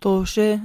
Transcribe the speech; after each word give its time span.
طوشة. 0.00 0.60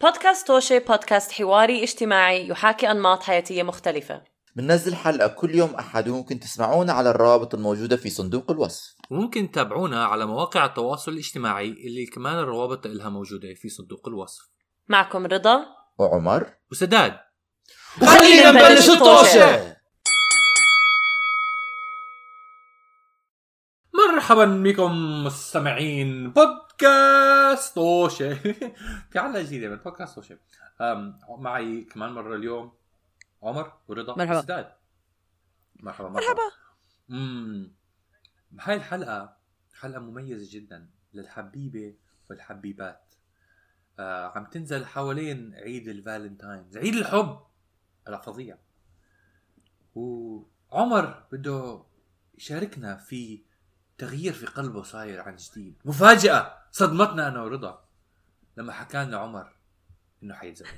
بودكاست 0.00 0.46
توشي 0.46 0.78
بودكاست 0.78 1.32
حواري 1.32 1.82
اجتماعي 1.82 2.48
يحاكي 2.48 2.90
أنماط 2.90 3.22
حياتية 3.22 3.62
مختلفة. 3.62 4.22
بننزل 4.56 4.94
حلقة 4.94 5.28
كل 5.28 5.54
يوم 5.54 5.74
أحد 5.74 6.08
وممكن 6.08 6.40
تسمعونا 6.40 6.92
على 6.92 7.10
الروابط 7.10 7.54
الموجودة 7.54 7.96
في 7.96 8.10
صندوق 8.10 8.50
الوصف. 8.50 8.94
وممكن 9.10 9.50
تتابعونا 9.50 10.04
على 10.04 10.26
مواقع 10.26 10.64
التواصل 10.64 11.12
الاجتماعي 11.12 11.68
اللي 11.68 12.06
كمان 12.06 12.38
الروابط 12.38 12.86
لها 12.86 13.08
موجودة 13.08 13.54
في 13.54 13.68
صندوق 13.68 14.08
الوصف. 14.08 14.48
معكم 14.88 15.26
رضا. 15.26 15.66
وعمر. 15.98 16.54
وسداد. 16.70 17.16
خلينا 18.00 18.50
نبلش 18.50 18.90
الطوشة. 18.90 19.76
مرحبا 23.94 24.44
بكم 24.44 25.24
مستمعين 25.24 26.32
بودكاست 26.82 27.74
طوشة. 27.74 28.34
في 29.10 29.20
حلقة 29.20 29.42
جديدة 29.42 29.68
من 29.68 29.76
بودكاست 29.76 30.14
طوشة. 30.14 30.38
معي 31.28 31.80
كمان 31.80 32.12
مرة 32.12 32.36
اليوم 32.36 32.72
عمر 33.42 33.72
ورضا 33.88 34.16
مرحبا. 34.16 34.76
مرحبا 35.80 36.08
مرحبا. 36.08 36.08
مرحبا. 36.08 36.42
أمم 37.10 37.72
هاي 38.60 38.76
الحلقة 38.76 39.36
حلقة 39.74 40.00
مميزة 40.00 40.58
جدا 40.58 40.90
للحبيبة 41.14 41.94
والحبيبات. 42.30 43.14
آه 43.98 44.32
عم 44.38 44.44
تنزل 44.44 44.86
حوالين 44.86 45.54
عيد 45.54 45.88
الفالنتاينز 45.88 46.78
عيد 46.78 46.94
الحب 46.94 47.40
فظيع 48.22 48.58
وعمر 49.94 51.26
بده 51.32 51.84
يشاركنا 52.38 52.96
في 52.96 53.42
تغيير 54.02 54.32
في 54.32 54.46
قلبه 54.46 54.82
صاير 54.82 55.20
عن 55.20 55.36
جديد. 55.36 55.74
مفاجأة! 55.84 56.54
صدمتنا 56.72 57.28
أنا 57.28 57.42
ورضا. 57.42 57.78
لما 58.56 58.72
حكى 58.72 59.04
لنا 59.04 59.16
عمر 59.16 59.46
إنه 60.22 60.34
حيتزوج. 60.34 60.68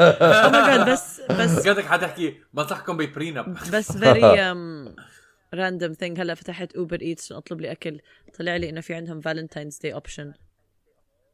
oh 0.00 0.50
my 0.50 0.76
God 0.76 0.90
بس 0.90 1.20
بس 1.30 1.68
قدك 1.68 1.84
حتحكي 1.84 2.34
بنصحكم 2.54 2.96
ببرينب 2.96 3.56
بس 3.72 3.92
very 3.92 4.50
random 5.54 5.92
thing 5.92 6.20
هلا 6.20 6.34
فتحت 6.34 6.76
Uber 6.76 7.00
Eats 7.00 7.24
عشان 7.24 7.36
أطلب 7.36 7.60
لي 7.60 7.72
أكل. 7.72 8.00
طلع 8.38 8.56
لي 8.56 8.68
إنه 8.70 8.80
في 8.80 8.94
عندهم 8.94 9.20
Valentine's 9.20 9.78
Day 9.78 9.94
option 9.94 10.32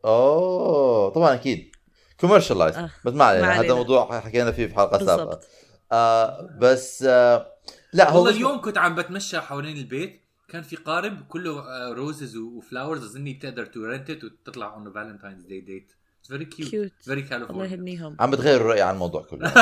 أوه 0.05 1.09
طبعا 1.11 1.35
أكيد. 1.35 1.77
commercialized 2.21 2.77
آه، 2.77 2.91
بس 3.05 3.13
ما 3.13 3.25
علينا. 3.25 3.61
هذا. 3.61 3.75
موضوع 3.75 4.21
حكينا 4.21 4.53
فيه 4.53 4.67
في 4.67 4.75
حلقة 4.75 4.99
سابقة. 4.99 5.25
بالضبط 5.25 5.47
آه 5.93 6.57
بس 6.61 7.03
آه 7.03 7.53
لا 7.93 8.11
هو 8.11 8.19
والله 8.19 8.37
اليوم 8.37 8.61
كنت 8.61 8.79
عم 8.79 8.95
بتمشى 8.95 9.41
حوالين 9.41 9.77
البيت. 9.77 10.21
كان 10.49 10.63
في 10.63 10.77
قارب 10.77 11.27
كله 11.29 11.65
roses 11.93 12.37
و 12.37 12.45
flowers 12.45 13.05
أظني 13.05 13.35
بتقدر 13.35 13.67
to 13.67 13.85
rent 13.85 14.11
وتطلع 14.11 14.75
on 14.75 14.93
Valentine's 14.93 15.45
Day 15.47 15.61
date 15.61 15.93
very 16.29 16.45
cute 16.45 16.69
Cute. 16.69 17.05
very 17.05 17.21
الله 17.21 17.31
كاليفورنيا 17.31 17.67
يهنيهم. 17.67 18.17
عم 18.21 18.31
بتغير 18.31 18.61
الرأي 18.61 18.83
عن 18.83 18.95
الموضوع 18.95 19.23
كله. 19.23 19.49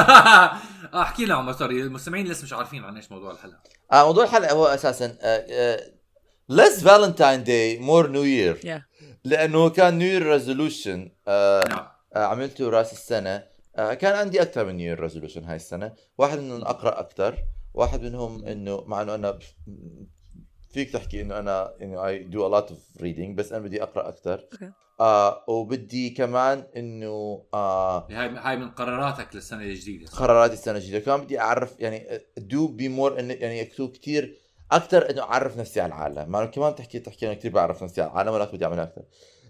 آه 0.95 1.03
احكي 1.03 1.25
لنا 1.25 1.35
عمر 1.35 1.53
sorry 1.53 1.83
المستمعين 1.83 2.27
لسه 2.27 2.45
مش 2.45 2.53
عارفين 2.53 2.85
عن 2.85 2.97
إيش 2.97 3.13
موضوع 3.13 3.31
الحلقة. 3.31 3.63
آه 3.93 4.05
موضوع 4.05 4.25
الحلقة 4.25 4.53
هو 4.53 4.67
أساسا 4.67 5.17
ليس 6.49 6.85
Valentine 6.85 7.45
Day 7.45 7.79
more 7.79 8.09
New 8.09 8.23
Year 8.25 8.83
لأنه 9.25 9.71
كان 9.71 9.99
New 9.99 10.09
Year 10.09 10.27
resolution 10.27 11.11
نعم. 11.29 11.89
عملته 12.17 12.69
رأس 12.71 12.93
السنة. 12.93 13.45
آه 13.77 13.95
كان 13.95 14.15
عندي 14.15 14.43
أكثر 14.43 14.65
من 14.65 14.77
New 14.77 14.87
Year 14.89 15.01
resolution 15.01 15.45
هاي 15.45 15.57
السنة. 15.57 15.93
واحد 16.19 16.39
منهم 16.39 16.63
أقرأ 16.63 17.01
أكثر 17.01 17.39
واحد 17.75 18.03
منهم 18.03 18.45
إنه 18.45 18.85
مع 18.87 19.03
إنه 19.03 19.15
أنا 19.15 19.39
فيك 20.79 20.91
تحكي 20.91 21.21
إنه 21.21 21.39
أنا 21.39 21.75
إنه 21.83 22.07
I 22.07 22.19
do 22.19 22.47
a 22.47 22.49
lot 22.49 22.71
of 22.71 22.81
reading 23.01 23.39
بس 23.39 23.53
أنا 23.53 23.65
بدي 23.65 23.83
أقرأ 23.83 24.09
أكثر 24.09 24.49
okay. 24.53 24.73
آه 25.01 25.45
وبدي 25.49 26.11
كمان 26.11 26.65
إنه 26.77 27.45
آه 27.55 28.07
هاي 28.11 28.29
هاي 28.29 28.57
من 28.57 28.71
قراراتك 28.71 29.35
للسنة 29.35 29.63
الجديدة. 29.63 30.11
قراراتي 30.11 30.55
السنة 30.55 30.77
الجديدة. 30.77 30.99
كمان 30.99 31.21
بدي 31.21 31.41
أعرف 31.41 31.81
يعني 31.81 32.21
do 32.37 32.67
be 32.69 32.89
more 32.89 33.21
إنه 33.21 33.35
يعني 33.35 33.63
اكتب 33.63 33.91
كثير 33.91 34.39
أكثر 34.73 35.11
إنه 35.11 35.23
أعرف 35.23 35.59
نفسي 35.59 35.81
على 35.81 35.89
العالم. 35.89 36.31
مع 36.31 36.43
إنه 36.43 36.51
كمان 36.51 36.75
تحكي 36.75 36.99
تحكي 36.99 37.27
أنا 37.27 37.35
كثير 37.35 37.53
بعرف 37.53 37.83
نفسي 37.83 38.01
على 38.03 38.11
العالم 38.11 38.33
ولكن 38.33 38.57
بدي 38.57 38.65
اعملها 38.65 38.85
أكثر 38.85 39.03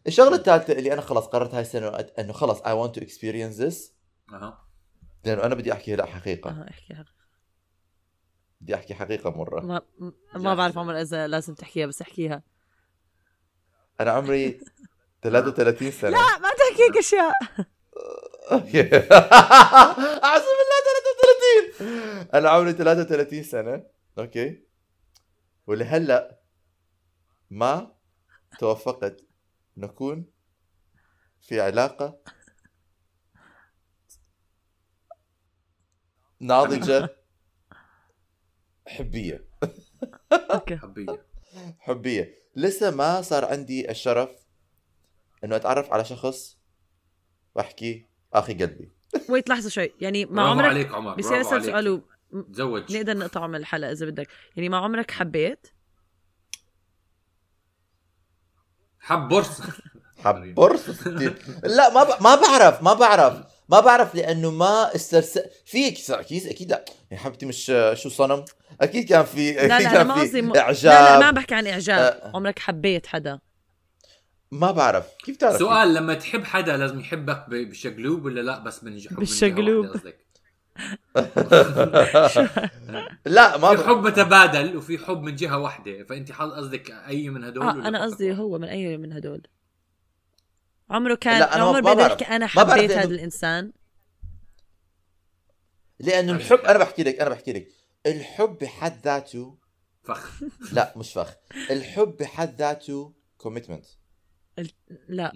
الشغلة 0.07 0.37
الثالثة 0.37 0.73
اللي 0.73 0.93
أنا 0.93 1.01
خلص 1.01 1.27
قررت 1.27 1.55
هاي 1.55 1.63
السنة 1.63 1.89
إنه 2.19 2.33
خلص 2.33 2.61
I 2.61 2.73
want 2.73 2.95
to 2.95 3.01
experience 3.01 3.61
this 3.61 3.93
أها. 4.33 4.65
لأنه 5.25 5.45
أنا 5.45 5.55
بدي 5.55 5.73
أحكي 5.73 5.97
لأ 5.97 6.07
حقيقة. 6.07 6.51
آه 6.51 6.67
احكي 6.71 6.95
حق. 6.95 7.18
بدي 8.61 8.75
أحكي 8.75 8.95
حقيقة 8.95 9.31
مرة. 9.31 9.61
ما 9.61 9.83
ما 10.35 10.55
بعرف 10.55 10.79
عمر 10.79 11.01
إذا 11.01 11.27
لازم 11.27 11.55
تحكيها 11.55 11.87
بس 11.87 12.03
احكيها. 12.03 12.43
أنا 14.01 14.11
عمري 14.11 14.61
33 15.23 15.91
سنة. 15.91 16.11
لا 16.11 16.39
ما 16.39 16.49
تحكي 16.49 16.83
هيك 16.83 16.97
أشياء. 16.97 17.33
أعوذ 20.25 20.45
بالله 20.59 20.79
33 20.85 22.29
أنا 22.35 22.51
عمري 22.51 22.73
33 22.73 23.43
سنة. 23.43 23.85
أوكي. 24.19 24.63
ولهلأ 25.67 26.39
ما 27.51 27.93
توفقت 28.59 29.21
نكون 29.77 30.27
في 31.41 31.61
علاقة 31.61 32.19
ناضجة 36.41 37.17
حبية. 38.89 39.45
أوكي. 40.33 40.77
حبية. 40.77 41.27
حبية. 41.79 42.35
لسه 42.57 42.91
ما 42.91 43.23
صار 43.23 43.45
عندي 43.45 43.91
الشرف 43.91 44.31
إنه 45.45 45.57
أتعرف 45.57 45.93
على 45.93 46.05
شخص 46.05 46.59
وأحكي 47.55 48.07
آخي 48.33 48.55
قلبي. 48.55 48.93
ويت 49.29 49.49
لحظة 49.49 49.69
شوي. 49.69 49.93
يعني 50.01 50.25
برافو 50.25 50.51
عمرك 50.51 50.67
عليك 50.67 50.93
عمر. 50.95 51.15
بصير 51.15 51.31
برافو 51.31 51.57
أسأل 51.57 51.65
سؤال 51.65 51.89
و- 51.89 52.03
تزوج. 52.53 52.97
نقدر 52.97 53.17
نقطعه 53.17 53.47
من 53.47 53.55
الحلقة 53.55 53.93
إذا 53.93 54.07
بدك. 54.07 54.29
يعني 54.57 54.69
مع 54.69 54.85
عمرك 54.85 55.11
حبيت؟ 55.11 55.67
حب 59.01 59.29
برص 59.29 59.61
حبرت 60.19 60.91
كتير. 60.91 61.43
لا 61.65 61.95
ما 61.95 62.05
ب... 62.05 62.23
ما 62.23 62.35
بعرف 62.35 62.83
ما 62.83 62.95
بعرف. 62.95 63.58
ما 63.69 63.81
بعرف 63.81 64.15
لأنه 64.15 64.51
ما 64.51 64.95
استرس 64.95 65.39
في 65.65 65.91
أكيد- 65.91 66.11
أكيد 66.11 66.47
أكيد 66.47 66.71
لا. 66.71 66.85
يعني 67.11 67.23
حبيبتي 67.25 67.47
مش 67.47 67.73
شو 67.95 68.09
صنم؟ 68.09 68.45
أكيد 68.81 69.09
كان 69.09 69.25
في 69.25 69.53
لا 69.53 69.59
أكيد 69.61 69.69
لا 69.71 69.77
أنا 69.81 69.93
كان 69.93 70.07
ما 70.07 70.15
في 70.15 70.21
قصدي 70.21 70.43
م... 70.43 70.57
إعجاب. 70.57 70.93
لا 70.93 71.13
لا 71.13 71.19
ما 71.19 71.25
عم 71.27 71.35
بحكي 71.35 71.55
عن 71.55 71.67
إعجاب. 71.67 71.99
آه. 71.99 72.31
عمرك 72.37 72.59
حبيت 72.59 73.07
حدا؟ 73.07 73.39
ما 74.51 74.71
بعرف. 74.71 75.07
كيف 75.25 75.37
تعرف؟ 75.37 75.59
سؤال 75.59 75.95
لما 75.95 76.15
تحب 76.15 76.45
حدا 76.45 76.77
لازم 76.77 77.01
يحبك 77.01 77.45
ب- 77.49 77.51
بالشقلوب 77.55 78.25
ولا 78.25 78.41
لا؟ 78.41 78.59
بس 78.59 78.85
من 78.85 79.01
حب 79.01 79.17
بالشقلوب. 79.17 79.87
لا 83.27 83.57
ما 83.59 83.77
في. 83.77 83.85
حب 83.89 83.97
متبادل 84.07 84.77
وفي 84.77 84.99
حب 84.99 85.23
من 85.23 85.35
جهة 85.35 85.59
واحدة. 85.59 86.05
فأنت 86.05 86.33
حظ 86.33 86.51
قصدك 86.53 86.91
أي 87.09 87.29
من 87.31 87.45
هدول 87.45 87.63
آه 87.63 87.75
ولا 87.77 87.89
أنا 87.89 88.03
قصدي؟ 88.03 88.33
هو 88.37 88.59
من 88.59 88.69
أي 88.69 88.97
من 88.97 89.13
هدول. 89.13 89.43
عمره 90.91 91.15
كان 91.15 91.41
لا، 91.41 91.55
أنا 91.55 91.65
عمر 91.65 91.81
بيقدر 91.81 92.27
أنا 92.29 92.47
حبيت 92.47 92.91
هذا 92.91 93.05
الإنسان. 93.05 93.73
لأنه 96.01 96.33
الحب 96.33 96.59
أنا 96.59 96.79
بحكي 96.79 97.03
لك 97.03 97.21
أنا 97.21 97.31
بحكي 97.31 97.53
لك. 97.53 97.69
الحب 98.07 98.59
بحد 98.59 99.01
ذاته 99.05 99.59
فخ. 100.05 100.43
لا 100.73 100.93
مش 100.97 101.13
فخ. 101.13 101.35
الحب 101.71 102.17
بحد 102.17 102.59
ذاته 102.59 103.13
كوميتمنت 103.37 103.87
لا. 105.09 105.33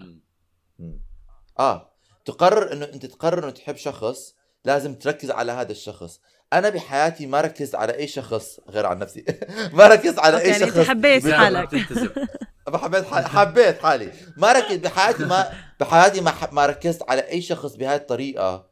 آه. 1.58 1.92
تقرر 2.24 2.72
إنه 2.72 2.84
أنت 2.84 3.06
تقرر 3.06 3.44
إنه 3.44 3.50
تحب 3.50 3.76
شخص 3.76 4.34
لازم 4.64 4.94
تركز 4.94 5.30
على 5.30 5.52
هذا 5.52 5.72
الشخص. 5.72 6.20
أنا 6.52 6.68
بحياتي 6.68 7.26
ما 7.26 7.40
ركزت 7.40 7.74
على 7.74 7.94
أي 7.94 8.06
شخص 8.06 8.60
غير 8.68 8.86
عن 8.86 8.98
نفسي. 8.98 9.24
ما 9.72 9.86
ركزت 9.86 10.18
على 10.18 10.40
أي 10.40 10.48
يعني 10.48 10.66
شخص. 10.66 10.76
أنت 10.76 10.88
حبيت 10.88 11.28
حالك. 11.28 11.68
بتلتزم 12.68 12.78
حبيت 12.84 13.04
حالي 13.04 13.28
حبيت 13.28 13.78
حالي. 13.82 14.12
ما 14.36 14.52
ركزت 14.52 14.84
بحياتي 14.84 15.24
ما 15.24 15.52
بحياتي 15.80 16.20
ما 16.20 16.30
ح... 16.30 16.52
ما 16.52 16.66
ركزت 16.66 17.02
على 17.10 17.20
أي 17.28 17.42
شخص 17.42 17.74
بهذه 17.74 17.96
الطريقة 18.00 18.66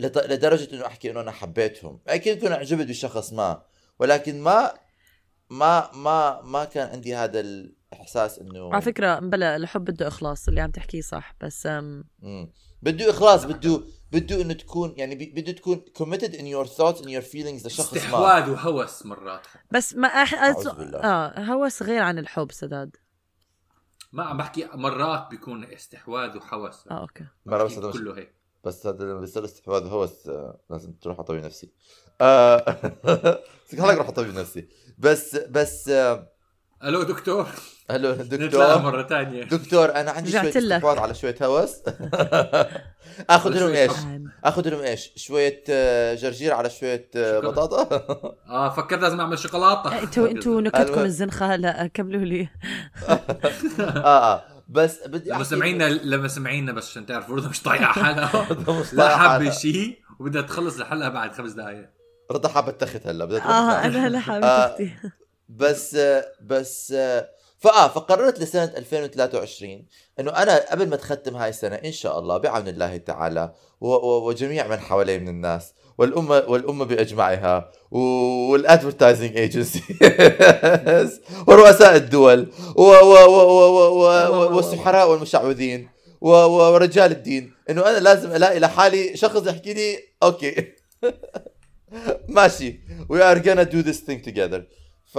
لط... 0.00 0.18
لدرجة 0.18 0.74
إنه 0.74 0.86
أحكي 0.86 1.10
إنه 1.10 1.20
أنا 1.20 1.30
حبيتهم. 1.30 2.00
أكيد 2.08 2.40
كنت 2.42 2.52
أعجبت 2.52 2.86
بشخص 2.86 3.32
ما 3.32 3.62
ولكن 3.98 4.40
ما 4.40 4.74
ما 5.50 5.90
ما 5.94 6.42
ما 6.42 6.64
كان 6.64 6.88
عندي 6.88 7.16
هذا 7.16 7.40
الإحساس 7.40 8.38
إنه 8.38 8.72
على 8.72 8.82
فكرة 8.82 9.18
بلا 9.18 9.56
الحب 9.56 9.84
بده 9.84 10.08
إخلاص 10.08 10.48
اللي 10.48 10.60
عم 10.60 10.70
تحكيه 10.70 11.00
صح 11.00 11.34
بس 11.40 11.66
أم... 11.66 12.04
بده 12.82 13.10
إخلاص 13.10 13.44
بده 13.44 13.82
بده 14.12 14.42
إنه 14.42 14.54
تكون 14.54 14.94
يعني 14.96 15.14
ب- 15.14 15.34
بده 15.34 15.52
تكون 15.52 15.84
committed 15.98 16.32
in 16.32 16.44
your 16.44 16.68
thoughts 16.70 17.00
in 17.00 17.06
your 17.08 17.32
feelings 17.32 17.66
لشخص 17.66 17.92
ما. 17.92 17.98
استحواذ 17.98 18.50
وهوس 18.50 19.06
مرات. 19.06 19.46
بس 19.70 19.94
ما 19.94 20.08
أح... 20.08 20.34
أعوذ 20.34 20.72
بالله. 20.72 20.98
آه 20.98 21.40
هوس 21.40 21.82
غير 21.82 22.02
عن 22.02 22.18
الحب 22.18 22.52
سداد. 22.52 22.96
ما 24.12 24.24
عم 24.24 24.36
بحكي 24.36 24.68
مرات 24.74 25.26
بيكون 25.30 25.64
استحواذ 25.64 26.36
وهوس 26.36 26.88
آه 26.90 27.00
أوكي. 27.00 27.26
مرة 27.46 27.64
بس 27.64 27.78
كله 27.78 28.18
هيك. 28.18 28.34
بس 28.64 28.86
هذا 28.86 29.04
لما 29.04 29.20
بيصير 29.20 29.44
استحواذ 29.44 29.86
هوس 29.86 30.28
آه، 30.28 30.60
لازم 30.70 30.92
تروح 30.92 31.16
على 31.16 31.24
طبيب 31.26 31.44
نفسي. 31.44 31.72
آه، 32.20 32.64
بس 33.68 33.74
هلا 33.74 33.92
أروح 33.92 34.06
على 34.06 34.12
طبيب 34.12 34.34
نفسي. 34.34 34.68
بس 34.98 35.36
بس 35.36 35.88
آه، 35.88 36.32
ألو 36.84 37.02
دكتور 37.02 37.46
نتلاقى 37.90 38.38
دكتور 38.38 38.78
مرة 38.78 39.02
ثانية 39.02 39.44
دكتور 39.44 39.94
أنا 39.94 40.10
عندي 40.10 40.30
شوية. 40.30 40.48
استحواذ 40.48 40.98
على 40.98 41.14
شوية 41.14 41.36
هوس 41.42 41.76
آخذ 43.30 43.50
لهم 43.50 43.68
شوية 43.68 43.82
إيش؟ 43.82 43.92
آخذ 44.44 44.68
لهم 44.68 44.80
إيش؟ 44.80 45.10
شوية 45.16 45.64
آه، 45.70 46.14
جرجير 46.14 46.52
على 46.54 46.70
شوية 46.70 47.10
آه،. 47.16 47.40
بطاطا 47.40 48.04
آه 48.48 48.70
فكرت 48.74 49.02
لازم 49.02 49.20
أعمل 49.20 49.38
شوكولاتة 49.38 50.02
أنتوا 50.02 50.28
أنتوا 50.28 50.60
نكتكم. 50.60 51.00
الزنخة 51.00 51.54
هلا 51.54 51.86
كملوا 51.86 52.24
لي 52.24 52.48
آه 53.08 54.34
آه 54.34 54.44
بس 54.68 55.06
بدي 55.06 55.30
لما 55.30 55.44
سمعينا 55.44 55.84
لما 55.84 56.28
سمعينا 56.28 56.72
بس 56.72 56.90
عشان 56.90 57.06
تعرفوا 57.06 57.36
رضا 57.36 57.48
مش 57.48 57.62
طايقة 57.62 57.84
حالها 57.84 58.46
مش 58.80 58.94
لا 58.94 59.16
حابة. 59.16 59.50
شيء 59.50 59.98
وبدها 60.20 60.42
تخلص 60.42 60.80
الحلقة 60.80 61.08
بعد 61.08 61.32
خمس 61.32 61.52
دقائق 61.52 61.88
رضا 62.32 62.48
حابة 62.48 62.70
تخت 62.70 63.06
هلا 63.06 63.24
بدها 63.24 63.38
تروح 63.38 63.50
آه. 63.50 63.84
أنا 63.84 64.06
هلا 64.06 64.18
حابة 64.20 64.46
آه. 64.46 64.76
بس 65.48 65.98
بس 66.40 66.94
فآه 67.58 67.88
فقررت 67.88 68.40
لسنة 68.40 68.72
2023 68.76 69.84
إنه 70.20 70.30
أنا 70.30 70.70
قبل 70.70 70.88
ما 70.88 70.96
تختم 70.96 71.36
هاي 71.36 71.48
السنة 71.48 71.76
إن 71.76 71.92
شاء 71.92 72.18
الله 72.18 72.38
بعون 72.38 72.68
الله 72.68 72.96
تعالى 72.96 73.52
وجميع 73.80 74.66
من 74.66 74.80
حوالي 74.80 75.18
من 75.18 75.28
الناس 75.28 75.74
والأمة 75.98 76.44
والأمة 76.48 76.84
بأجمعها 76.84 77.70
وال 77.90 78.13
advertising 78.13 79.36
agency 79.36 79.82
ورؤساء 81.48 81.96
الدول 81.96 82.52
والسحراء 84.54 85.10
والمشعوذين 85.10 85.88
ورجال 86.20 87.12
الدين 87.12 87.54
إنه 87.70 87.90
أنا 87.90 87.98
لازم 87.98 88.36
ألاقي 88.36 88.58
لحالي 88.58 89.16
شخص 89.16 89.46
يحكي 89.46 89.74
لي 89.74 89.98
أوكي 90.22 90.72
ماشي. 92.28 92.80
We 93.08 93.22
are 93.22 93.40
gonna 93.40 93.64
do 93.64 93.82
this 93.82 94.00
thing 94.00 94.20
together. 94.20 94.62
ف 95.08 95.18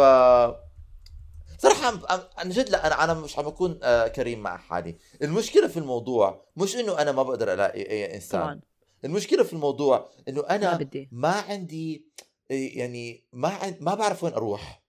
صراحة 1.57 1.99
عن 2.37 2.49
جد 2.49 2.69
لا 2.69 2.87
أنا 2.87 3.03
أنا 3.03 3.13
مش 3.13 3.39
عم 3.39 3.45
بكون 3.45 3.79
آه، 3.83 4.07
كريم 4.07 4.39
مع 4.39 4.57
حالي، 4.57 4.97
المشكلة 5.21 5.67
في 5.67 5.77
الموضوع 5.77 6.45
مش 6.55 6.75
إنه 6.75 7.01
أنا 7.01 7.11
ما 7.11 7.23
بقدر 7.23 7.53
ألاقي 7.53 7.81
أي 7.81 8.15
إنسان، 8.15 8.41
طبعا 8.41 8.59
المشكلة 9.05 9.43
في 9.43 9.53
الموضوع 9.53 10.09
إنه 10.27 10.41
ما 10.41 10.55
أنا 10.55 10.77
بدي. 10.77 11.09
ما 11.11 11.31
عندي 11.31 12.05
إيه، 12.51 12.79
يعني 12.79 13.25
ما 13.33 13.47
عند 13.49 13.77
ما 13.81 13.95
بعرف 13.95 14.23
وين 14.23 14.33
أروح. 14.33 14.83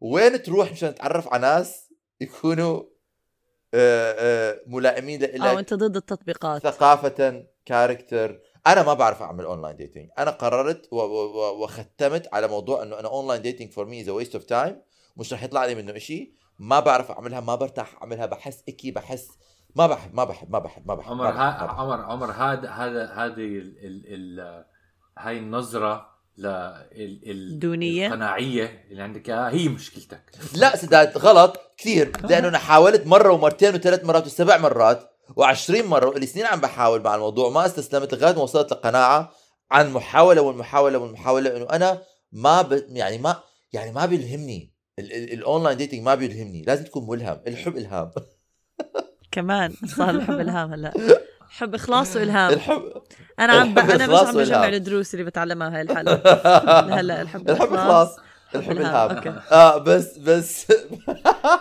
وين 0.00 0.42
تروح 0.42 0.72
مشان 0.72 0.94
تتعرف 0.94 1.28
على 1.32 1.42
ناس 1.42 1.92
يكونوا 2.20 2.82
آه، 3.74 4.14
آه، 4.18 4.60
ملائمين 4.66 5.22
لك 5.22 5.40
وأنت 5.40 5.74
ضد 5.74 5.96
التطبيقات. 5.96 6.62
ثقافة 6.62 7.46
character 7.64 8.40
أنا 8.66 8.82
ما 8.82 8.94
بعرف 8.94 9.22
أعمل 9.22 9.44
online 9.44 9.76
dating 9.76 10.08
أنا 10.18 10.30
قررت 10.30 10.88
و- 10.92 10.96
و- 10.96 11.38
و- 11.38 11.62
وختمت 11.64 12.28
على 12.34 12.48
موضوع 12.48 12.82
إنه 12.82 12.98
أنا 13.00 13.08
online 13.08 13.42
dating 13.42 13.70
for 13.70 13.84
me 13.86 14.00
is 14.00 14.08
waste 14.08 14.34
of 14.34 14.44
time 14.44 14.76
مش 15.16 15.32
رح 15.32 15.42
يطلع 15.42 15.64
لي 15.64 15.74
منه 15.74 15.96
إشي. 15.96 16.34
ما 16.58 16.80
بعرف 16.80 17.10
أعملها 17.10 17.40
ما 17.40 17.54
برتاح 17.54 17.94
أعملها 18.02 18.26
بحس 18.26 18.62
icky 18.68 18.90
بحس 18.90 19.28
ما 19.76 19.86
بحب 19.86 20.14
ما 20.14 20.24
بحب 20.24 20.50
ما 20.52 20.58
بحب 20.58 20.86
ما 20.88 20.94
بحب 20.94 21.10
عمر 21.10 21.24
ما 21.24 21.30
بحب- 21.30 21.38
ها 21.40 21.60
ما 21.60 21.66
بحب. 21.66 21.78
عمر 21.80 22.00
عمر 22.02 22.30
هذا 22.30 22.70
هذا 22.70 23.04
هذه 23.12 23.58
ال 23.58 23.76
ال 23.86 24.02
ال 24.40 24.64
هاي 25.18 25.38
النظرة 25.38 26.12
ل 26.38 26.46
ال 26.46 27.30
ال 27.30 27.58
دونية؟ 27.58 28.06
القناعية 28.06 28.84
اللي 28.90 29.02
عندك 29.02 29.28
إياها. 29.30 29.50
هي 29.50 29.68
مشكلتك. 29.68 30.22
لا 30.54 30.76
سداد 30.76 31.18
غلط. 31.18 31.60
كثير. 31.76 32.12
لأنه 32.30 32.48
أنا 32.48 32.58
حاولت 32.58 33.06
مرة 33.06 33.32
ومرتين 33.32 33.74
وثلاث 33.74 34.04
مرات 34.04 34.26
وسبع 34.26 34.56
مرات. 34.56 35.11
و20 35.40 35.70
مرة 35.84 36.06
والي 36.08 36.26
سنين 36.26 36.46
عم 36.46 36.60
بحاول 36.60 37.02
مع 37.02 37.14
الموضوع 37.14 37.50
ما 37.50 37.66
استسلمت 37.66 38.14
لغاية 38.14 38.34
ما 38.34 38.42
وصلت 38.42 38.72
لقناعة 38.72 39.30
عن 39.70 39.90
محاولة 39.92 40.40
والمحاولة 40.42 40.98
والمحاولة 40.98 41.56
انه 41.56 41.66
أنا 41.72 42.02
ما 42.32 42.62
ب... 42.62 42.84
يعني 42.88 43.18
ما 43.18 43.36
يعني 43.72 43.92
ما 43.92 44.06
بيلهمني 44.06 44.72
ال- 44.98 45.12
ال- 45.12 45.32
ال 45.32 45.38
online 45.38 45.76
dating 45.76 46.02
ما 46.02 46.14
بيلهمني 46.14 46.62
لازم 46.62 46.84
تكون 46.84 47.06
ملهم 47.08 47.40
الحب 47.46 47.76
إلهام 47.76 48.10
كمان 49.32 49.72
صار 49.96 50.10
الحب 50.10 50.40
إلهام 50.40 50.72
هلأ 50.72 50.92
حب 51.48 51.74
إخلاص 51.74 52.16
وإلهام 52.16 52.52
الحب 52.52 52.92
أنا 53.40 53.52
عم 53.52 53.78
أنا 53.78 53.94
مش 53.94 54.02
إخلاص 54.02 54.26
عم 54.28 54.36
بجمع. 54.36 54.68
الدروس 54.68 55.14
اللي 55.14 55.24
بتعلمها 55.24 55.74
هاي 55.76 55.80
الحلقة 55.82 56.32
هلأ 57.00 57.22
الحب 57.22 57.50
الحب 57.50 57.74
إخلاص. 57.74 58.08
خلاص 58.08 58.16
الحب 58.54 58.76
إلهام،. 58.76 59.40
آه 59.52 59.78
بس 59.78 60.18
بس 60.18 60.66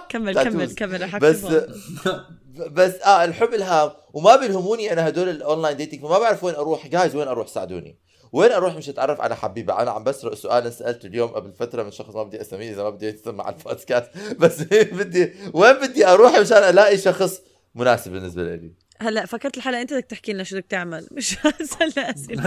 كمل 0.10 0.34
كمل. 0.44 0.76
كمل 0.76 1.20
بس. 1.20 1.46
بس 2.71 3.01
آه 3.01 3.24
الحب 3.24 3.53
الهام. 3.53 3.92
وما 4.13 4.36
بيلهموني 4.36 4.94
أنا 4.94 5.07
هدول 5.07 5.30
ال 5.30 5.36
online 5.36 5.78
dating 5.78 6.02
فما 6.01 6.19
بعرف 6.19 6.44
وين 6.44 6.56
أروح. 6.56 6.88
جايز 6.88 7.15
وين 7.15 7.27
أروح؟ 7.27 7.48
ساعدوني. 7.48 8.00
وين 8.33 8.51
أروح؟ 8.51 8.75
مش 8.75 8.89
اتعرف 8.89 9.21
على 9.21 9.36
حبيبه 9.36 9.81
أنا 9.81 9.92
عم 9.92 10.03
بسرق 10.03 10.33
سؤال 10.33 10.74
سألته 10.74 11.07
اليوم 11.07 11.30
قبل 11.30 11.53
فترة 11.53 11.83
من 11.83 11.92
شخص 11.92 12.15
ما 12.15 12.24
بدي 12.24 12.42
أسميه 12.42 12.71
إذا 12.71 12.83
ما 12.83 12.89
بدي 12.89 13.07
يسمع 13.07 13.45
على 13.45 13.56
البودكاست. 13.56 14.09
بس 14.42 14.62
بدي 15.00 15.33
وين 15.53 15.74
بدي 15.74 16.07
أروح 16.07 16.39
مشان 16.39 16.57
ألاقي 16.57 16.98
شخص 16.98 17.42
مناسب 17.75 18.12
بالنسبة 18.12 18.44
لي؟ 18.56 18.71
هلأ 19.00 19.25
فكرت 19.25 19.57
الحلقة. 19.57 19.81
أنت 19.81 19.94
بدك 19.94 20.06
تحكي 20.06 20.33
لنا 20.33 20.44
شو 20.44 20.56
بدك 20.56 20.65
تعمل. 20.69 21.07
مش 21.18 21.38
اسالنا 21.62 22.09
أسئلة. 22.12 22.42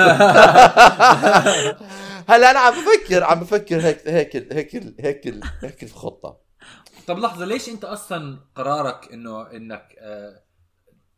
هلأ 2.29 2.51
أنا 2.51 2.59
عم 2.59 2.75
بفكر 2.75 3.25
عم 3.25 3.41
بفكر 3.41 3.81
هيك 3.81 4.09
هيك 4.09 4.37
هيك 4.53 4.77
هيك 5.01 5.35
هيك 5.63 5.83
الخطة. 5.83 6.44
طب 7.07 7.19
لحظة 7.19 7.45
ليش 7.45 7.69
أنت 7.69 7.85
أصلا 7.85 8.39
قرارك 8.55 9.13
إنه 9.13 9.43
إنك 9.53 9.95
آه 9.99 10.41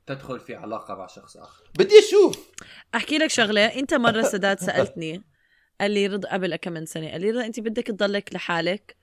تدخل 0.06 0.40
في 0.40 0.54
علاقة 0.54 0.94
مع 0.94 1.06
شخص 1.06 1.36
آخر؟ 1.36 1.62
بدي 1.78 1.98
أشوف. 1.98 2.50
أحكي 2.94 3.18
لك 3.18 3.30
شغلة 3.30 3.64
أنت 3.66 3.94
مرة 3.94 4.22
سداد 4.22 4.60
سألتني 4.60 5.22
قال 5.80 5.90
لي 5.90 6.06
رضا 6.06 6.28
قبل 6.28 6.56
كم 6.56 6.72
من 6.72 6.86
سنة 6.86 7.10
قال 7.10 7.20
لي 7.20 7.30
رضا 7.30 7.46
أنت 7.46 7.60
بدك 7.60 7.86
تضلك 7.86 8.34
لحالك؟ 8.34 8.96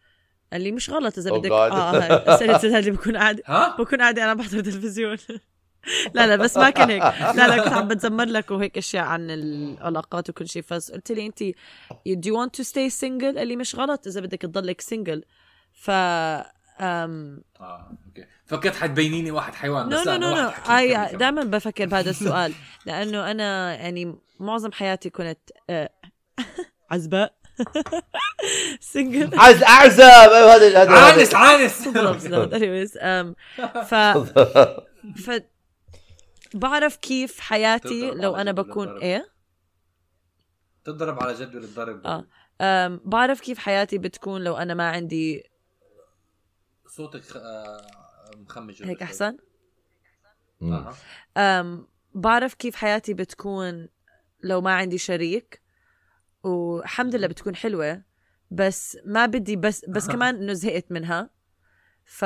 قال 0.53 0.61
لي 0.61 0.71
مش 0.71 0.89
غلط 0.89 1.17
إذا 1.17 1.31
Oh 1.31 1.33
بدك. 1.33 1.51
آه 1.51 1.91
هاي 1.91 2.35
اسئله 2.35 2.57
سداد 2.57 2.75
اللي 2.75 2.91
بكون 2.91 3.17
قاعد 3.17 3.41
ها؟ 3.45 3.75
بكون 3.79 4.01
قاعدة 4.01 4.23
أنا 4.23 4.33
بحضر 4.33 4.59
تلفزيون. 4.59 5.17
لا 6.15 6.27
لا 6.27 6.35
بس 6.35 6.57
ما 6.57 6.69
كان 6.69 6.89
هيك. 6.89 7.03
لا 7.35 7.47
لا 7.47 7.63
كنت 7.63 7.73
عم 7.73 7.87
بتذمر 7.87 8.25
لك 8.25 8.51
وهيك 8.51 8.77
أشياء 8.77 9.03
عن 9.03 9.31
العلاقات 9.31 10.29
وكل 10.29 10.47
شيء. 10.49 10.61
فقلت 10.61 11.11
لي 11.11 11.25
أنت 11.25 11.43
do 12.09 12.29
you 12.29 12.33
want 12.33 12.61
to 12.61 12.67
stay 12.69 12.99
single 13.01 13.37
قال 13.37 13.47
لي 13.47 13.55
مش 13.55 13.75
غلط 13.75 14.07
إذا 14.07 14.21
بدك 14.21 14.41
تضلك 14.41 14.81
single 14.81 15.23
ف 15.83 15.89
أم... 15.89 17.43
آه 17.59 17.97
okay. 18.07 18.25
فكرت 18.45 18.75
حتبينيني 18.75 19.31
واحد 19.31 19.55
حيوان 19.55 19.89
بس 19.89 20.07
no 20.07 20.13
لا 20.13 20.17
no 20.17 20.35
no 20.35 20.49
أي. 20.77 21.17
دائما 21.17 21.43
بفكر 21.43 21.85
بهذا 21.85 22.09
السؤال 22.15 22.53
لأنه 22.85 23.31
أنا 23.31 23.75
يعني 23.75 24.15
معظم 24.39 24.71
حياتي 24.71 25.09
كنت 25.09 25.39
آه، 25.69 25.89
عزباء. 26.91 27.33
سنجل 28.93 29.39
عايز 29.39 29.63
أعزب. 29.63 30.03
هذا 30.03 30.83
هذا 30.83 30.91
عانس 30.91 31.35
عانس. 31.35 31.87
anyways 31.87 32.97
um, 32.97 33.33
ف 33.85 33.95
ف 35.25 35.41
بعرف 36.53 36.95
كيف 36.95 37.39
حياتي 37.39 38.11
لو 38.11 38.35
أنا 38.35 38.51
بكون. 38.51 38.97
إيه؟ 38.97 39.33
تضرب 40.83 41.23
على 41.23 41.33
جدول 41.33 41.63
الضرب. 41.63 42.25
أم 42.61 43.01
بعرف 43.05 43.41
كيف 43.41 43.59
حياتي 43.59 43.97
بتكون 43.97 44.43
لو 44.43 44.57
أنا 44.57 44.73
ما 44.73 44.89
عندي 44.89 45.52
صوتك 46.95 47.35
آه 47.35 47.87
مخمج 48.37 48.83
هيك 48.83 49.01
أحسن. 49.03 49.37
آه. 50.61 50.93
أم 51.37 51.87
بعرف 52.13 52.53
كيف 52.53 52.75
حياتي 52.75 53.13
بتكون 53.13 53.87
لو 54.43 54.61
ما 54.61 54.73
عندي 54.73 54.97
شريك 54.97 55.61
والحمد 56.43 57.15
لله 57.15 57.27
بتكون 57.27 57.55
حلوة 57.55 58.01
بس 58.51 58.97
ما 59.05 59.25
بدي 59.25 59.55
بس 59.55 59.85
بس 59.85 60.07
كمان 60.07 60.35
إنه 60.35 60.53
زهقت 60.53 60.91
منها. 60.91 61.29
ف 62.05 62.19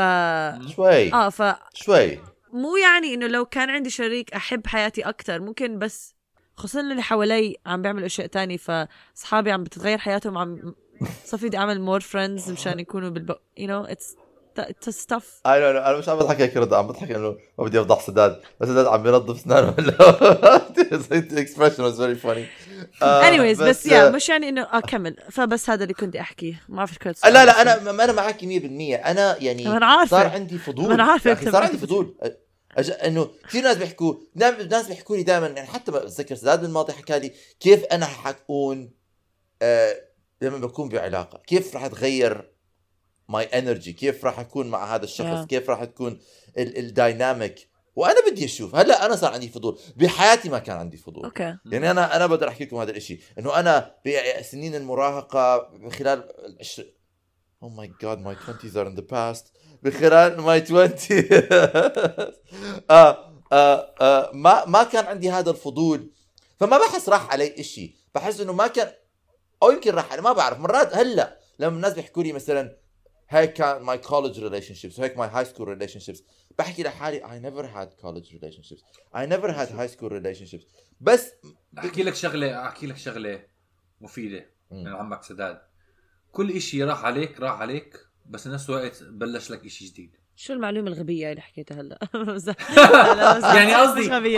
شوي. 0.75 1.13
آه 1.13 1.29
ف 1.29 1.55
شوي. 1.74 2.19
مو 2.53 2.75
يعني 2.77 3.13
إنه 3.13 3.27
لو 3.27 3.45
كان 3.45 3.69
عندي 3.69 3.89
شريك 3.89 4.33
أحب 4.33 4.67
حياتي 4.67 5.01
أكثر 5.01 5.41
ممكن 5.41 5.79
بس 5.79 6.15
خصوصا 6.55 6.79
اللي 6.81 7.01
حوالي 7.01 7.55
عم 7.65 7.81
بيعملوا 7.81 8.05
أشياء 8.05 8.27
تانية 8.27 8.57
فأصحابي 8.57 9.51
عم 9.51 9.63
بتتغير 9.63 9.97
حياتهم 9.97 10.38
عم 10.38 10.75
صار 11.24 11.39
في 11.39 11.47
بدي 11.47 11.57
أعمل 11.57 11.81
more 11.81 12.00
friends 12.00 12.51
مشان 12.51 12.79
يكونوا 12.79 13.09
بالب 13.09 13.36
you 13.57 13.67
know 13.67 13.83
it's 13.83 14.15
stuff 14.89 15.41
I 15.45 15.59
know 15.59 15.79
أنا 15.79 15.97
مش 15.97 16.09
عم 16.09 16.17
بضحك 16.17 16.41
هيك 16.41 16.57
رضا. 16.57 16.77
عم 16.77 16.87
بضحك 16.87 17.11
إنه 17.11 17.37
ما 17.59 17.65
بدي 17.65 17.79
أفضح 17.79 18.01
سداد. 18.01 18.41
بس 18.59 18.67
سداد 18.67 18.85
عم 18.85 19.03
بينظف 19.03 19.35
اسنانه 19.35 19.75
expression 21.12 21.83
was 21.83 22.01
very 22.01 22.15
funny 22.15 23.55
anyways 23.55 23.59
بس 23.61 23.85
yeah 23.86 24.09
مش 24.09 24.29
يعني 24.29 24.49
إنه 24.49 24.61
آه 24.61 24.79
كمل. 24.79 25.15
فبس 25.31 25.69
هذا 25.69 25.83
اللي 25.83 25.93
كنت 25.93 26.15
أحكيه. 26.15 26.63
ما 26.69 26.75
بعرف 26.77 26.97
كنت 26.97 27.25
لا 27.25 27.45
لا 27.45 27.61
أنا 27.61 28.03
أنا 28.03 28.13
معك 28.13 28.39
100% 28.39 28.43
أنا 28.43 29.37
يعني 29.43 29.65
ما 29.65 29.77
أنا 29.77 29.85
عارفة. 29.85 30.17
صار 30.17 30.27
عندي 30.27 30.57
فضول. 30.57 30.97
ما 30.97 31.15
أخي 31.15 31.31
أكثر 31.31 31.51
صار 31.51 31.63
عندي. 31.63 31.77
فضول. 31.77 32.15
أج... 32.77 32.91
إنه 32.91 33.29
كثير 33.49 33.63
ناس 33.63 33.77
بيحكوا 33.77 34.15
ناس 34.69 34.87
بيحكوا 34.87 35.17
لي 35.17 35.23
دائما 35.23 35.47
يعني 35.47 35.67
حتى 35.67 35.91
بتذكر 35.91 36.35
سداد 36.35 36.61
بالماضي 36.61 36.93
حكى 36.93 37.19
لي 37.19 37.31
كيف 37.59 37.83
أنا 37.85 38.05
حكون 38.05 38.91
آه 39.61 39.95
لما 40.41 40.57
بكون 40.57 40.89
بعلاقة. 40.89 41.41
كيف 41.47 41.75
راح 41.75 41.83
أتغير 41.83 42.51
my 43.29 43.43
energy 43.43 43.93
كيف 43.93 44.25
راح 44.25 44.39
أكون 44.39 44.67
مع 44.67 44.96
هذا 44.96 45.03
الشخص؟ 45.03 45.43
Yeah. 45.43 45.48
كيف 45.48 45.69
راح 45.69 45.84
تكون 45.84 46.19
ال 46.57 46.71
dynamic 46.71 47.69
وأنا 47.96 48.15
بدي 48.31 48.46
أشوف. 48.46 48.75
هلأ 48.75 49.05
أنا 49.05 49.15
صار 49.15 49.34
عندي 49.34 49.50
فضول. 49.50 49.79
بحياتي 49.96 50.50
ما 50.50 50.60
كان 50.60 50.77
عندي 50.77 50.98
فضول. 50.98 51.25
okay. 51.25 51.57
يعني 51.65 51.91
أنا 51.91 52.15
أنا 52.15 52.25
بقدر 52.25 52.48
أحكي 52.48 52.63
لكم 52.63 52.77
هذا 52.77 52.91
الشيء 52.91 53.19
إنه 53.39 53.60
أنا 53.60 53.96
بسنين 54.05 54.75
المراهقة 54.75 55.69
من 55.74 55.91
خلال 55.91 56.24
العشر 56.46 56.86
Oh 57.65 57.69
my 57.79 57.88
god 58.03 58.19
my 58.27 58.36
20s 58.36 58.75
are 58.75 58.88
in 58.88 58.96
the 58.96 59.05
past. 59.13 59.51
بخلال 59.84 60.43
my 60.43 60.72
20 60.72 60.91
آه 62.89 63.34
آه 63.51 63.93
آه 64.01 64.31
ما 64.34 64.65
ما 64.65 64.84
كان 64.84 65.05
عندي 65.05 65.31
هذا 65.31 65.50
الفضول. 65.50 66.12
فما 66.60 66.77
بحس 66.77 67.10
راح 67.10 67.31
علي 67.31 67.60
إشي. 67.60 67.96
بحس 68.15 68.39
إنه 68.39 68.53
ما 68.53 68.67
كان 68.67 68.91
أو 69.63 69.72
يمكن 69.72 69.93
راح 69.93 70.12
علي 70.12 70.22
ما 70.22 70.31
بعرف. 70.34 70.60
مرات 70.60 70.96
هلأ 70.96 71.39
لما 71.60 71.75
الناس 71.75 71.93
بيحكوا 71.93 72.24
لي 72.24 72.34
مثلا 72.34 72.77
هيك 73.29 73.53
كان 73.53 73.86
my 73.86 74.00
college 74.03 74.38
relationships 74.38 75.00
وهيك 75.00 75.15
my 75.15 75.29
high 75.34 75.50
school 75.53 75.65
relationships 75.65 76.22
بحكي 76.60 76.84
لحالي 76.84 77.19
I 77.22 77.43
never 77.43 77.63
had 77.67 78.01
college 78.01 78.34
relationships 78.34 78.81
I 79.15 79.25
never 79.25 79.48
had 79.51 79.69
high 79.69 79.98
school 79.98 80.10
relationships 80.10 80.65
بس 81.01 81.31
أحكي 81.79 82.03
لك 82.03 82.15
شغلة 82.15 82.67
أحكي 82.67 82.88
لك 82.88 82.98
شغلة 82.98 83.43
مفيدة. 84.01 84.50
من 84.72 84.88
عمك 84.88 85.24
سداد 85.24 85.62
كل 86.31 86.51
إشي 86.51 86.84
راح 86.84 87.05
عليك 87.05 87.39
راح 87.39 87.62
عليك 87.62 88.00
بس 88.25 88.48
نفس 88.48 88.69
الوقت 88.69 89.03
بلش 89.03 89.51
لك 89.51 89.65
إشي 89.65 89.86
جديد 89.86 90.15
شو 90.36 90.53
المعلومة 90.53 90.88
الغبية 90.88 91.29
اللي 91.31 91.41
حكيتها 91.41 91.81
هلا. 91.81 92.00
يعني 93.55 93.75
قصدي 93.75 94.38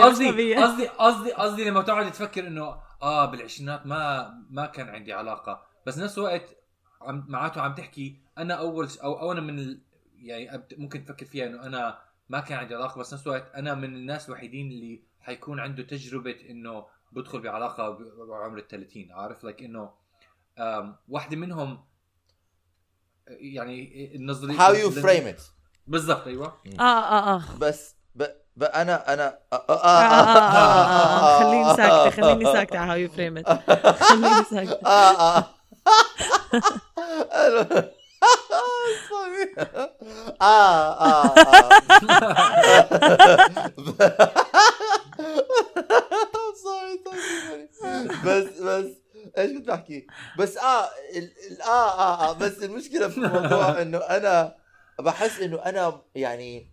قصدي 0.54 0.86
قصدي 0.88 1.32
قصدي 1.32 1.64
لما 1.64 1.82
تقعد 1.82 2.12
تفكر 2.12 2.46
إنه 2.46 2.76
آه 3.02 3.24
بالعشرينات 3.26 3.86
ما 3.86 4.30
ما 4.50 4.66
كان 4.66 4.88
عندي 4.88 5.12
علاقة 5.12 5.66
بس 5.86 5.98
نفس 5.98 6.18
الوقت 6.18 6.56
عم 7.00 7.24
معناته 7.28 7.60
عم 7.60 7.74
تحكي 7.74 8.16
أنا 8.38 8.54
اول 8.54 8.88
أو 9.02 9.32
أنا 9.32 9.40
من 9.40 9.58
ال... 9.58 9.80
يعني 10.18 10.62
ممكن 10.76 11.04
تفكر 11.04 11.26
فيها 11.26 11.46
انه 11.46 11.66
أنا 11.66 11.98
ما 12.28 12.40
كان 12.40 12.58
عندي 12.58 12.74
علاقه 12.74 12.98
بس 12.98 13.14
نفس 13.14 13.26
الوقت 13.26 13.54
أنا 13.54 13.74
من 13.74 13.94
الناس 13.94 14.28
الوحيدين 14.28 14.70
اللي 14.70 15.00
حيكون 15.20 15.60
عنده 15.60 15.82
تجربه 15.82 16.36
انه 16.50 16.86
بدخل 17.12 17.40
بعلاقه 17.40 17.90
بعمر 18.28 18.58
ال 18.58 18.68
30 18.68 19.12
عارف 19.12 19.44
لك 19.44 19.62
انه 19.62 19.90
واحدة 21.08 21.36
منهم 21.36 21.84
يعني 23.28 24.10
النظريه 24.16 24.58
how 24.58 24.74
you 24.74 24.94
frame 24.94 25.38
it 25.38 25.42
بالضبط 25.86 26.26
أيوه 26.26 26.56
آه 26.78 26.82
آه 26.82 27.34
آه 27.34 27.42
بس 27.58 27.94
ب... 28.14 28.24
ب... 28.56 28.62
أنا 28.62 29.14
أنا 29.14 29.38
آه 29.52 29.56
آه 29.56 29.72
آه، 29.72 30.00
آه، 30.00 30.24
آه، 30.24 30.38
آه، 30.38 31.40
آه. 31.40 31.44
خليني 31.44 31.76
ساكتة 31.76 32.06
آه، 32.06 32.10
خليني 32.10 32.44
ساكتة 32.44 32.78
على 32.78 32.92
هاو 32.92 32.96
يو 32.96 33.08
فريم 33.08 33.36
ات 33.36 33.48
خليني 34.02 34.44
ساكتة 34.44 34.90
آه 40.42 41.02
آه 41.04 41.34
بس 48.24 48.44
بس 48.60 48.86
إيش 49.38 49.52
كنت 49.52 49.66
بحكي؟ 49.68 50.06
بس 50.38 50.56
آه. 50.56 50.90
آه 51.62 51.64
آه 51.64 52.30
آه 52.30 52.32
بس 52.32 52.62
المشكلة 52.62 53.08
في 53.08 53.18
الموضوع 53.18 53.70
إنه 53.82 53.98
أنا 53.98 54.56
بحس 55.00 55.40
إنه 55.40 55.56
أنا 55.56 56.02
يعني 56.14 56.72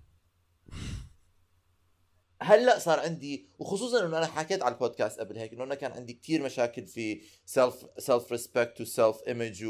هلأ 2.41 2.79
صار 2.79 2.99
عندي 2.99 3.49
وخصوصا 3.59 4.05
إنه 4.05 4.17
أنا 4.17 4.25
حكيت 4.25 4.63
على 4.63 4.73
البودكاست 4.73 5.19
قبل 5.19 5.37
هيك 5.37 5.53
إنه 5.53 5.63
أنا 5.63 5.75
كان 5.75 5.91
عندي 5.91 6.13
كتير 6.13 6.43
مشاكل 6.43 6.85
في 6.85 7.21
self 7.45 7.85
self 7.97 8.31
respect 8.31 8.81
و 8.81 8.88
self 8.88 9.17
image. 9.27 9.63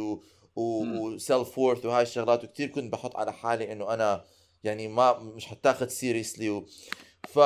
و 0.58 0.78
self 0.78 1.58
worth 1.58 1.86
وهاي 1.86 2.04
الشغلات 2.04 2.44
وكتير 2.44 2.68
كنت 2.68 2.94
بحط 2.94 3.16
على 3.16 3.34
حالي 3.34 3.72
إنه 3.72 3.94
أنا 3.94 4.24
يعني 4.64 4.88
ما 4.88 5.20
مش 5.20 5.46
حتاخذ 5.46 5.88
seriously 5.88 6.50
و... 6.50 6.66
ف 7.28 7.40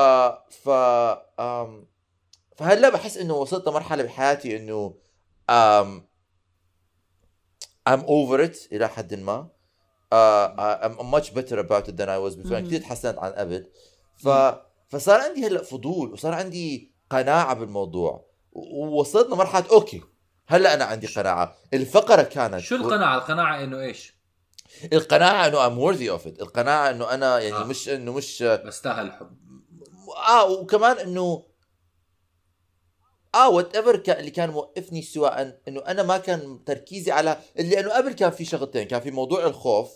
ف 0.63 0.69
أم... 1.39 1.87
فهلأ 2.57 2.89
بحس 2.89 3.17
إنه 3.17 3.33
وصلت 3.33 3.67
لمرحلة 3.67 4.03
بحياتي 4.03 4.57
إنه 4.57 4.95
أم... 5.49 6.07
I'm 7.89 8.01
over 8.01 8.39
it 8.47 8.73
إلى 8.73 8.87
حد 8.87 9.13
ما. 9.13 9.49
uh, 10.11 10.77
I'm 10.83 11.05
much 11.05 11.33
better 11.33 11.57
about 11.59 11.87
it 11.87 11.97
than 11.97 12.09
I 12.09 12.17
was 12.17 12.35
before. 12.35 12.51
مهم. 12.51 12.67
كثير 12.67 12.81
تحسنت 12.81 13.17
عن 13.17 13.31
قبل. 13.31 13.65
ف 14.15 14.29
فصار 14.89 15.21
عندي 15.21 15.47
هلأ 15.47 15.63
فضول 15.63 16.13
وصار 16.13 16.33
عندي 16.33 16.91
قناعة 17.09 17.53
بالموضوع 17.53 18.25
ووصلت 18.51 19.29
لمرحلة 19.29 19.65
أوكي 19.71 20.01
هلا 20.51 20.73
أنا 20.73 20.85
عندي 20.85 21.07
قناعة. 21.07 21.55
الفقرة 21.73 22.21
كانت 22.21 22.59
شو 22.59 22.75
القناعة؟ 22.75 23.17
القناعة 23.17 23.63
إنه 23.63 23.81
إيش؟ 23.81 24.13
القناعة 24.93 25.47
إنه 25.47 25.57
I'm 25.69 25.95
worthy 25.95 26.19
of 26.19 26.25
it. 26.25 26.41
القناعة 26.41 26.89
إنه 26.89 27.13
أنا 27.13 27.39
يعني 27.39 27.55
آه. 27.55 27.63
مش 27.63 27.89
إنه 27.89 28.13
مش 28.13 28.43
بستاهل 28.43 29.05
الحب. 29.07 29.37
آه 30.29 30.51
وكمان 30.51 30.97
إنه 30.97 31.45
آه 33.35 33.49
وات 33.49 33.75
ايفر 33.75 34.03
اللي 34.19 34.31
كان 34.31 34.49
موقفني 34.49 35.01
سواء 35.01 35.61
إنه 35.67 35.81
أنا 35.87 36.03
ما 36.03 36.17
كان 36.17 36.63
تركيزي 36.65 37.11
على 37.11 37.37
اللي 37.59 37.79
إنه 37.79 37.89
قبل 37.89 38.13
كان 38.13 38.31
في 38.31 38.45
شغلتين. 38.45 38.83
كان 38.83 39.01
في 39.01 39.11
موضوع 39.11 39.45
الخوف 39.45 39.89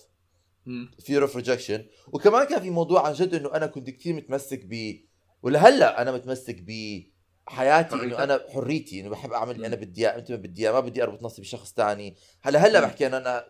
fear 1.01 1.27
of 1.27 1.33
rejection 1.41 1.81
وكمان 2.07 2.47
كان 2.47 2.61
في 2.61 2.69
موضوع 2.69 3.07
عن 3.07 3.13
جد 3.13 3.33
إنه 3.33 3.55
أنا 3.55 3.67
كنت 3.67 3.89
كثير 3.89 4.13
متمسك 4.13 4.65
ب 4.65 4.99
ولهلأ 5.43 6.01
أنا 6.01 6.11
متمسك 6.11 6.55
بحياتي 6.55 7.14
حريتك. 7.47 7.93
إنه 7.93 8.23
أنا 8.23 8.41
حريتي 8.53 8.99
إنه 8.99 9.09
بحب 9.09 9.31
أعمل 9.33 9.55
اللي 9.55 9.67
أنا 9.67 9.75
بدي 9.75 10.09
أياه 10.09 10.17
متى 10.17 10.33
ما 10.33 10.39
بدي 10.39 10.61
إياه 10.63 10.71
ما 10.71 10.79
بدي 10.79 11.03
أربط 11.03 11.23
نفسي 11.23 11.41
بشخص 11.41 11.73
تاني 11.73 12.15
هلأ 12.41 12.59
هلأ. 12.59 12.79
بحكي 12.81 13.07
انه 13.07 13.17
أنا 13.17 13.45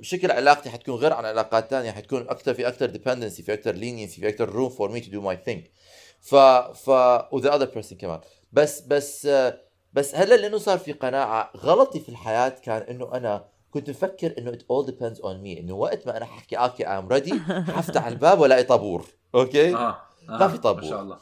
شكل 0.00 0.30
علاقتي 0.30 0.70
حتكون 0.70 0.94
غير 0.94 1.12
عن 1.12 1.24
علاقات 1.24 1.70
تانية 1.70 1.90
حتكون 1.90 2.28
أكثر 2.28 2.54
في 2.54 2.68
أكثر 2.68 2.88
dependency 2.92 3.42
في 3.42 3.52
أكثر 3.52 3.74
leniency 3.74 4.20
في 4.20 4.28
أكثر 4.28 4.50
room 4.52 4.72
for 4.72 4.90
me 4.94 5.06
to 5.06 5.10
do 5.10 5.20
my 5.20 5.48
thing 5.48 5.60
ف 6.20 6.34
ف 6.84 6.88
و 7.32 7.40
the 7.42 7.50
other 7.50 7.66
person 7.76 7.94
كمان 7.94 8.20
بس 8.52 8.80
بس 8.80 9.26
آه، 9.26 9.60
بس 9.92 10.14
هلأ 10.14 10.34
لأنه 10.34 10.58
صار 10.58 10.78
في 10.78 10.92
قناعة 10.92 11.50
غلطي 11.56 12.00
في 12.00 12.08
الحياة 12.08 12.48
كان 12.48 12.82
إنه 12.82 13.14
أنا 13.14 13.44
كنت 13.70 13.90
مفكر 13.90 14.34
إنه 14.38 14.52
it 14.52 14.60
all 14.60 14.90
depends 14.90 15.18
on 15.18 15.36
me 15.44 15.58
إنه 15.58 15.74
وقت 15.74 16.06
ما 16.06 16.16
أنا 16.16 16.24
ححكي 16.24 16.56
okay 16.56 16.84
I'm 16.84 17.12
ready 17.12 17.34
حفتح 17.70 18.06
الباب 18.06 18.40
وألاقي 18.40 18.62
طابور 18.62 19.06
okay 19.34 19.74
آه 19.74 19.78
آه. 19.78 20.38
ما 20.38 20.48
في 20.48 20.58
طابور. 20.58 20.82
ما 20.82 20.88
شاء 20.88 21.02
الله 21.02 21.18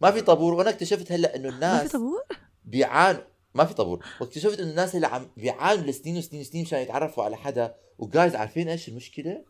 ما 0.00 0.10
في 0.10 0.20
طابور 0.20 0.54
وأنا 0.54 0.70
اكتشفت 0.70 1.12
هلأ 1.12 1.36
إنه 1.36 1.44
ما 1.44 1.50
في 1.50 1.56
الناس 1.56 1.92
طابور؟ 1.92 2.22
بيعانوا. 2.64 3.22
ما 3.54 3.64
في 3.64 3.74
طابور. 3.74 4.04
واكتشفت 4.20 4.60
إنه 4.60 4.70
الناس 4.70 4.94
اللي 4.96 5.06
عم 5.06 5.30
بيعانوا 5.36 5.84
لسنين 5.84 6.16
وسنين 6.18 6.40
وسنين 6.40 6.64
مشان 6.64 6.78
يتعرفوا 6.78 7.24
على 7.24 7.36
حدا. 7.36 7.74
وجايز 7.98 8.34
عارفين 8.34 8.68
إيش 8.68 8.88
المشكلة؟ 8.88 9.44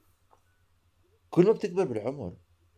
كل 1.31 1.47
ما 1.47 1.53
بتكبر 1.53 1.85
بالعمر 1.85 2.37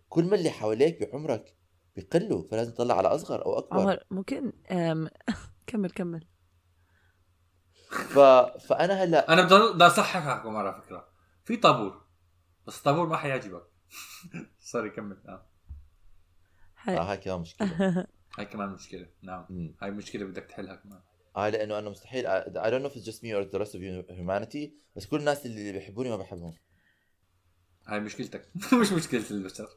كل 0.09 0.25
ما 0.25 0.37
اللي 0.37 0.51
حواليك 0.51 1.01
بعمرك 1.11 1.55
بيقلوا 1.97 2.43
فلازم 2.51 2.73
تطلع 2.73 2.99
على 2.99 3.09
أصغر 3.09 3.45
أو 3.47 3.59
أكبر. 3.59 3.81
عمر 3.81 4.05
ممكن؟ 4.11 4.53
أم، 4.71 5.09
كمل 5.67 5.91
كمل. 5.91 6.27
ف... 7.91 8.19
فأنا 8.69 9.05
هلأ 9.05 9.33
أنا 9.33 9.43
بدي 9.43 9.75
بدي 9.75 9.85
اصححكم 9.87 10.57
على 10.57 10.83
فكرة. 10.83 11.09
في 11.45 11.57
طابور 11.57 12.03
بس 12.67 12.79
الطابور 12.79 13.07
ما 13.07 13.17
حيعجبك. 13.17 13.63
سوري 14.73 14.91
كمل. 14.91 15.17
آه. 15.29 15.47
آه 16.89 17.03
هاي. 17.03 17.11
هاي 17.11 17.17
كمان 17.17 17.41
مشكلة. 17.41 17.69
هاي 18.39 18.47
كمان 18.47 18.69
مشكلة. 18.69 19.07
نعم. 19.23 19.47
مم. 19.51 19.77
هاي 19.83 19.91
مشكلة 19.91 20.25
بدك 20.25 20.45
تحلها 20.45 20.75
كمان. 20.75 21.01
آه 21.37 21.49
لأنه 21.49 21.79
أنا 21.79 21.91
مستحيل 21.91 22.27
I 22.27 22.45
I 22.45 22.71
don't 22.71 22.83
know 22.83 22.91
if 22.93 22.97
it's 22.97 23.05
just 23.05 23.23
me 23.23 23.33
or 23.33 23.45
the 23.45 23.59
rest 23.59 23.75
of 23.75 23.81
humanity 24.11 24.71
بس 24.97 25.07
كل 25.07 25.17
الناس 25.17 25.47
اللي 25.47 25.73
بيحبوني 25.73 26.11
ما 26.11 26.17
بحبهم. 26.17 26.55
هاي 27.87 28.01
مشكلتك. 28.01 28.49
مش 28.81 28.93
مشكلة 28.93 29.25
البشر. 29.31 29.69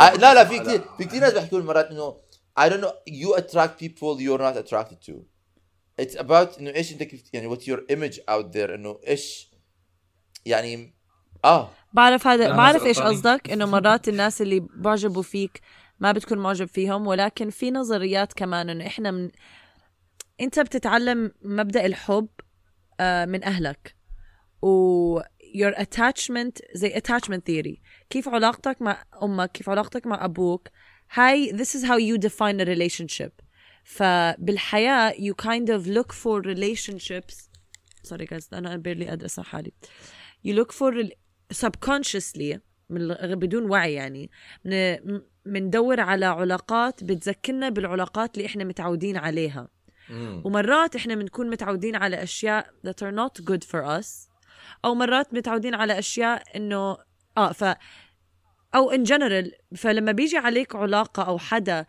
آه 0.00 0.14
لا 0.14 0.34
لا 0.34 0.44
في 0.44 0.58
كثير 0.58 0.80
في 0.98 1.04
كثير 1.04 1.20
ناس 1.20 1.32
بيحكوا 1.32 1.58
لي 1.60 1.64
مرات 1.64 1.86
إنه 1.86 2.20
I 2.60 2.68
don't 2.70 2.82
know 2.82 2.92
you 3.08 3.36
attract 3.40 3.78
people 3.78 4.20
you're 4.20 4.42
not 4.42 4.56
attracted 4.56 5.00
to. 5.08 5.14
It's 6.02 6.16
about 6.16 6.58
إنه 6.58 6.74
إيش 6.74 6.92
أنت 6.92 7.02
كيف 7.02 7.34
يعني 7.34 7.56
what 7.56 7.60
your 7.60 7.78
image 7.90 8.16
out 8.18 8.52
there 8.52 8.70
إنه 8.70 9.00
إيش 9.06 9.50
يعني 10.46 10.94
آه. 11.44 11.70
بعرف 11.92 12.26
هذا 12.26 12.56
بعرف 12.56 12.86
إيش. 12.86 13.00
قصدك؟ 13.00 13.50
إنه 13.50 13.66
مرات 13.66 14.08
الناس 14.08 14.42
اللي 14.42 14.60
بعجبوا 14.60 15.22
فيك 15.22 15.60
ما 16.00 16.12
بتكون 16.12 16.38
معجب 16.38 16.68
فيهم 16.68 17.06
ولكن 17.06 17.50
في 17.50 17.70
نظريات 17.70 18.32
كمان 18.32 18.70
إنه 18.70 18.86
إحنا 18.86 19.10
من 19.10 19.30
أنت 20.40 20.60
بتتعلم 20.60 21.32
مبدأ 21.42 21.86
الحب 21.86 22.28
آه، 23.00 23.24
من 23.24 23.44
أهلك 23.44 23.96
و 24.62 25.20
your 25.54 25.74
attachment 25.74 26.52
زي 26.74 26.94
attachment 26.94 27.40
theory. 27.50 27.80
كيف 28.10 28.28
علاقتك 28.28 28.82
مع 28.82 29.04
أمك؟ 29.22 29.52
كيف 29.52 29.68
علاقتك 29.68 30.06
مع 30.06 30.24
أبوك؟ 30.24 30.68
هاي 31.12 31.52
this 31.52 31.74
is 31.74 31.84
how 31.84 31.96
you 31.98 32.28
define 32.28 32.60
a 32.60 32.64
relationship. 32.64 33.32
فبالحياة 33.84 35.12
you 35.12 35.34
kind 35.34 35.68
of 35.70 35.86
look 35.86 36.12
for 36.12 36.42
relationships 36.42 37.48
sorry 38.06 38.26
guys 38.26 38.52
أنا 38.52 38.82
barely 38.86 39.24
أسمع 39.24 39.44
حالي. 39.44 39.72
You 40.46 40.50
look 40.52 40.72
for 40.72 40.92
subconsciously 41.54 42.58
من 42.90 43.08
بدون 43.34 43.70
وعي 43.70 43.92
يعني 43.94 44.30
بندور 45.46 46.00
على 46.00 46.26
علاقات 46.26 47.04
بتذكرنا 47.04 47.68
بالعلاقات 47.68 48.36
اللي 48.36 48.46
إحنا 48.46 48.64
متعودين 48.64 49.16
عليها 49.16 49.68
مم. 50.10 50.42
ومرات 50.44 50.96
إحنا 50.96 51.14
بنكون 51.14 51.50
متعودين 51.50 51.96
على 51.96 52.22
أشياء 52.22 52.66
that 52.86 53.02
are 53.06 53.12
not 53.14 53.44
good 53.44 53.64
for 53.64 54.00
us 54.00 54.28
أو 54.84 54.94
مرات 54.94 55.34
متعودين 55.34 55.74
على 55.74 55.98
أشياء 55.98 56.42
إنه 56.56 56.96
آه 57.36 57.52
ف 57.52 57.64
أو 58.74 58.90
in 58.90 59.02
general 59.02 59.52
فلما 59.76 60.12
بيجي 60.12 60.36
عليك 60.36 60.76
علاقة 60.76 61.22
أو 61.22 61.38
حدا 61.38 61.86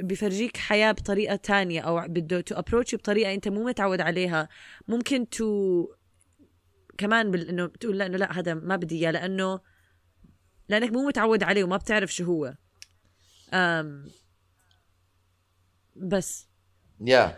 بيفرجيك 0.00 0.56
حياة 0.56 0.92
بطريقة 0.92 1.36
تانية 1.36 1.80
أو 1.80 2.00
بده 2.08 2.40
to 2.40 2.54
approach 2.54 2.94
بطريقة 2.94 3.34
أنت 3.34 3.48
مو 3.48 3.64
متعود 3.64 4.00
عليها 4.00 4.48
ممكن 4.88 5.28
تو 5.28 5.86
كمان 6.98 7.30
بال... 7.30 7.48
إنه 7.48 7.66
بتقول 7.66 7.98
لا 7.98 8.06
انه 8.06 8.16
لا 8.16 8.38
هذا 8.38 8.54
ما 8.54 8.76
بدي 8.76 8.98
إياه 8.98 9.10
لأنه 9.10 9.60
لأنك 10.68 10.92
مو 10.92 11.06
متعود 11.06 11.42
عليه 11.42 11.64
وما 11.64 11.76
بتعرف 11.76 12.14
شو 12.14 12.24
هو. 12.24 12.54
أم... 13.52 14.10
بس. 15.96 16.46
يا. 17.00 17.36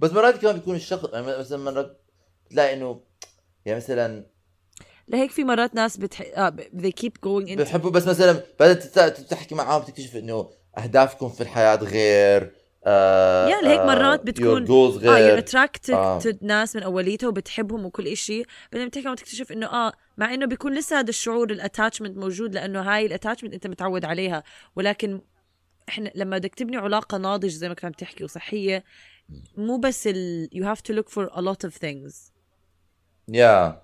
بس 0.00 0.12
مرات 0.12 0.36
كمان 0.36 0.54
بيكون 0.54 0.76
الشخص 0.76 1.08
يعني 1.12 1.26
مثلا 1.38 1.58
مرات 1.58 2.02
تلاقي 2.50 2.74
إنه 2.74 3.00
يعني 3.64 3.76
مثلا 3.78 4.26
لهيك 5.08 5.30
في 5.30 5.44
مرات 5.44 5.74
ناس 5.74 5.96
بتح... 5.96 6.48
ب- 6.48 6.60
they 6.60 7.04
keep 7.04 7.12
going 7.12 7.48
into 7.48 7.58
بحبوا 7.58 7.90
بس 7.90 8.06
مثلا 8.06 8.42
بعدين 8.60 8.78
تحكي 9.28 9.54
معاهم 9.54 9.82
بتكتشف 9.82 10.16
إنه 10.16 10.50
أهدافكم 10.78 11.28
في 11.28 11.40
الحياة 11.40 11.76
غير 11.76 12.54
آه 12.86 13.48
يا 13.48 13.60
لهيك 13.62 13.80
آه، 13.80 13.86
مرات 13.86 14.22
بتكون 14.26 14.70
آه 14.70 14.88
غير. 14.88 15.40
attracted 15.44 15.90
آه. 15.94 16.20
to 16.20 16.34
ناس 16.42 16.76
من 16.76 16.82
اوليتها 16.82 17.28
وبتحبهم 17.28 17.84
وكل 17.86 18.06
إشي. 18.08 18.42
بعدين 18.72 18.88
بتحكي 18.88 19.08
وتكتشف 19.08 19.52
إنه 19.52 19.66
آه 19.66 19.92
مع 20.18 20.34
إنه 20.34 20.46
بيكون 20.46 20.74
لسه 20.78 20.98
هذا 20.98 21.08
الشعور 21.08 21.50
ال 21.50 21.56
attachment 21.56 22.16
موجود 22.16 22.54
لأنه 22.54 22.80
هاي 22.80 23.06
ال 23.06 23.10
attachment 23.10 23.54
أنت 23.54 23.66
متعود 23.66 24.04
عليها. 24.04 24.42
ولكن 24.76 25.20
إحنا 25.88 26.10
لما 26.14 26.38
بدك 26.38 26.54
تبني 26.54 26.76
علاقة 26.76 27.18
ناضجه 27.18 27.48
زي 27.48 27.68
ما 27.68 27.74
كنت 27.74 27.84
عم 27.84 27.92
تحكي 27.92 28.24
وصحية 28.24 28.84
مو 29.56 29.76
بس 29.76 30.06
ال 30.06 30.48
you 30.54 30.64
have 30.66 30.80
to 30.82 30.96
look 30.96 31.08
for 31.08 31.32
a 31.34 31.40
lot 31.40 31.68
of 31.70 31.72
things. 31.84 32.14
يا 33.28 33.82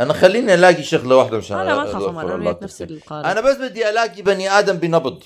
أنا 0.00 0.12
خليني 0.12 0.54
ألاقي 0.54 0.82
شغلة 0.82 1.16
واحدة 1.16 1.38
مشان 1.38 1.56
أنا 1.58 1.74
ما 1.76 1.82
اخاف 1.82 2.02
عمر 2.02 2.34
أنا 2.34 2.58
نفس. 2.62 2.82
القارب 2.82 3.26
أنا 3.26 3.40
بس 3.40 3.56
بدي 3.56 3.90
ألاقي 3.90 4.22
بني 4.22 4.50
آدم 4.50 4.76
بنبض. 4.76 5.22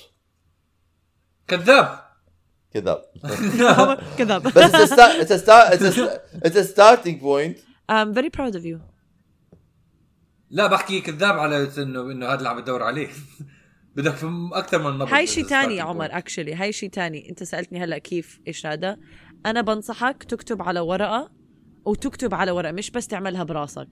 كذاب. 1.48 2.03
كذاب 2.74 3.04
كذاب 4.18 4.42
بس 4.42 4.56
it's 4.56 4.90
a 4.90 4.94
start, 4.94 5.20
it's 5.20 5.30
a 5.30 5.38
start, 5.38 5.74
it's 5.74 5.98
a, 5.98 6.20
it's 6.44 6.56
a 6.56 6.64
starting 6.64 7.20
point. 7.20 7.56
I'm 7.88 8.12
very 8.14 8.30
proud 8.30 8.54
of 8.54 8.64
you. 8.64 8.78
لا 10.50 10.66
بحكي 10.66 11.00
كذاب 11.00 11.38
على 11.38 11.68
انه 11.78 12.00
إنه 12.00 12.26
هذا 12.26 12.38
اللي 12.38 12.48
عم 12.48 12.60
بدور 12.60 12.82
عليه. 12.82 13.08
بدك 13.96 14.14
في 14.14 14.48
أكثر 14.52 14.82
من 14.82 14.98
نبض 14.98 15.12
هاي 15.12 15.26
شيء 15.26 15.46
starting 15.46 15.80
عمر. 15.80 16.08
actually 16.18 16.54
هاي 16.54 16.72
شيء 16.72 16.90
تاني. 16.90 17.30
أنت 17.30 17.42
سألتني 17.42 17.84
هلأ 17.84 17.98
كيف 17.98 18.40
إيش 18.46 18.66
هذا؟ 18.66 18.96
أنا 19.46 19.60
بنصحك 19.60 20.24
تكتب 20.24 20.62
على 20.62 20.80
ورقة 20.80 21.30
وتكتب 21.84 22.34
على 22.34 22.50
ورقة 22.50 22.72
مش 22.72 22.90
بس 22.90 23.06
تعملها 23.06 23.44
براسك. 23.44 23.88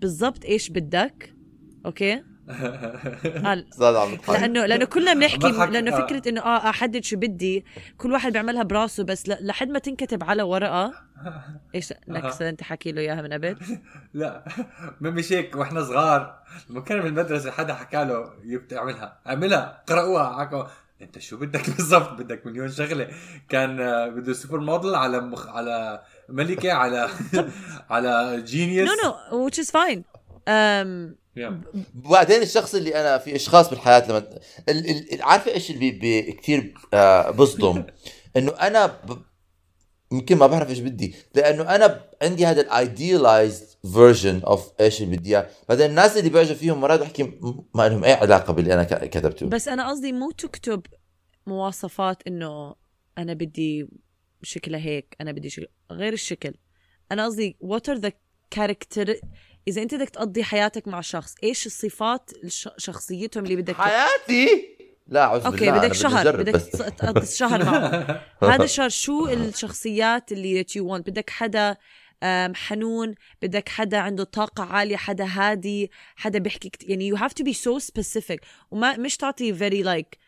بالضبط 0.00 0.44
إيش 0.44 0.70
بدك 0.70 1.34
okay؟ 1.86 2.22
لأنه 4.28 4.66
لأنه 4.66 4.84
كلنا 4.84 5.14
بنحكي 5.14 5.50
لأنه 5.52 5.96
آه. 5.96 6.06
فكرة 6.06 6.28
إنه 6.28 6.40
آه 6.40 6.68
أحدد 6.68 7.04
شو 7.04 7.16
بدي. 7.16 7.64
كل 7.98 8.12
واحد 8.12 8.32
بيعملها 8.32 8.62
براسه 8.62 9.04
بس 9.04 9.28
ل- 9.28 9.46
لحد 9.46 9.68
ما 9.68 9.78
تنكتب 9.78 10.24
على 10.24 10.42
ورقة. 10.42 10.92
إيش 11.74 11.92
لك 12.08 12.42
أنت 12.42 12.62
حكي 12.62 12.92
له 12.92 13.00
إياها 13.00 13.22
من 13.22 13.32
قبل. 13.32 13.56
لا 14.14 14.44
ما 15.00 15.10
مش 15.10 15.32
هيك 15.32 15.56
وإحنا 15.56 15.84
صغار. 15.84 16.38
لما 16.70 16.80
كنا 16.80 17.02
بالمدرسة 17.02 17.50
حدا 17.50 17.74
حكى 17.74 18.04
له 18.04 18.32
يبت- 18.44 18.72
اعملها 19.26 19.82
قرأوها 19.88 20.40
حكوا. 20.44 20.64
أنت 21.02 21.18
شو 21.18 21.36
بدك 21.36 21.70
بالضبط؟ 21.70 22.12
بدك 22.12 22.46
مليون 22.46 22.68
شغلة. 22.68 23.08
كان 23.48 23.80
آه، 23.80 24.08
بده 24.08 24.32
super 24.32 24.60
model 24.60 24.94
على 24.94 25.20
مخ 25.20 25.48
على 25.48 26.02
ملكة 26.28 26.72
على 26.72 27.08
على 27.90 28.42
genius 28.42 28.88
no 28.90 28.94
no 29.32 29.48
which 29.50 29.54
is 29.54 29.66
fine. 29.70 30.00
Um, 30.48 31.16
وبعدين 32.04 32.42
الشخص 32.42 32.74
اللي 32.74 33.00
أنا 33.00 33.18
في 33.18 33.36
أشخاص 33.36 33.70
بالحياة 33.70 34.06
لما 34.08 34.18
ال- 34.18 34.90
ال- 34.90 35.14
ال- 35.14 35.22
عارفة 35.22 35.50
إيش 35.54 35.70
اللي 35.70 35.90
بي 35.90 36.22
كثير 36.32 36.74
آه 36.94 37.30
بصدم؟ 37.30 37.84
إنه 38.36 38.52
أنا 38.52 38.86
ب... 38.86 39.22
يمكن 40.12 40.36
ما 40.36 40.46
بعرف 40.46 40.70
إيش 40.70 40.78
بدي 40.78 41.14
لأنه 41.34 41.74
أنا 41.74 42.04
عندي 42.22 42.46
هذا 42.46 42.60
ال 42.60 42.71
idealized 42.71 43.66
version 43.92 44.40
of 44.42 44.72
إيش 44.80 45.02
اللي 45.02 45.16
بدي 45.16 45.30
إياه. 45.36 45.50
بعدين 45.68 45.90
الناس 45.90 46.16
اللي 46.16 46.30
بيعجب 46.30 46.54
فيهم 46.56 46.80
مرات 46.80 47.00
بحكي 47.00 47.22
ما 47.74 47.88
لهم 47.88 48.04
أي 48.04 48.12
علاقة 48.12 48.52
باللي 48.52 48.74
أنا 48.74 48.84
ك- 48.84 49.04
كتبته. 49.10 49.46
بس 49.46 49.68
أنا 49.68 49.88
قصدي 49.90 50.12
مو 50.12 50.30
تكتب 50.30 50.82
مواصفات 51.46 52.22
إنه 52.26 52.74
أنا 53.18 53.32
بدي 53.34 53.88
شكلها 54.42 54.80
هيك 54.80 55.16
أنا 55.20 55.32
بدي 55.32 55.50
شكل 55.50 55.66
غير 55.90 56.12
الشكل. 56.12 56.54
أنا 57.12 57.24
قصدي 57.24 57.56
what 57.64 57.92
are 57.94 57.98
the 58.00 58.10
character 58.58 59.14
إذا 59.68 59.82
أنت 59.82 59.94
بدك 59.94 60.08
تقضي 60.08 60.44
حياتك 60.44 60.88
مع 60.88 61.00
شخص 61.00 61.34
إيش 61.44 61.66
الصفات. 61.66 62.30
شخصيتهم 62.76 63.44
اللي 63.44 63.56
بدك 63.56 63.74
حياتي؟ 63.76 64.76
لا 65.08 65.20
أعوذ 65.24 65.46
okay 65.46 65.70
بدك 65.70 65.92
شهر 65.92 66.36
بدك 66.36 66.60
تقضي 66.98 67.26
شهر 67.40 67.64
معهم 67.64 68.18
هذا 68.42 68.64
الشهر 68.64 68.88
شو 68.88 69.28
الشخصيات 69.28 70.32
اللي 70.32 70.64
you 70.64 70.82
want 70.82 71.00
بدك 71.00 71.30
حدا 71.30 71.76
حنون 72.54 73.14
بدك 73.42 73.68
حدا 73.68 73.98
عنده 73.98 74.24
طاقة 74.24 74.64
عالية 74.64 74.96
حدا 74.96 75.24
هادي 75.24 75.90
حدا 76.16 76.38
بيحكي 76.38 76.68
كت... 76.68 76.84
يعني 76.88 77.14
you 77.16 77.18
have 77.18 77.32
to 77.40 77.44
be 77.44 77.54
so 77.54 77.84
specific. 77.86 78.38
وما 78.70 78.96
مش 78.96 79.16
تعطي 79.16 79.58
very 79.58 79.84
like 79.86 80.18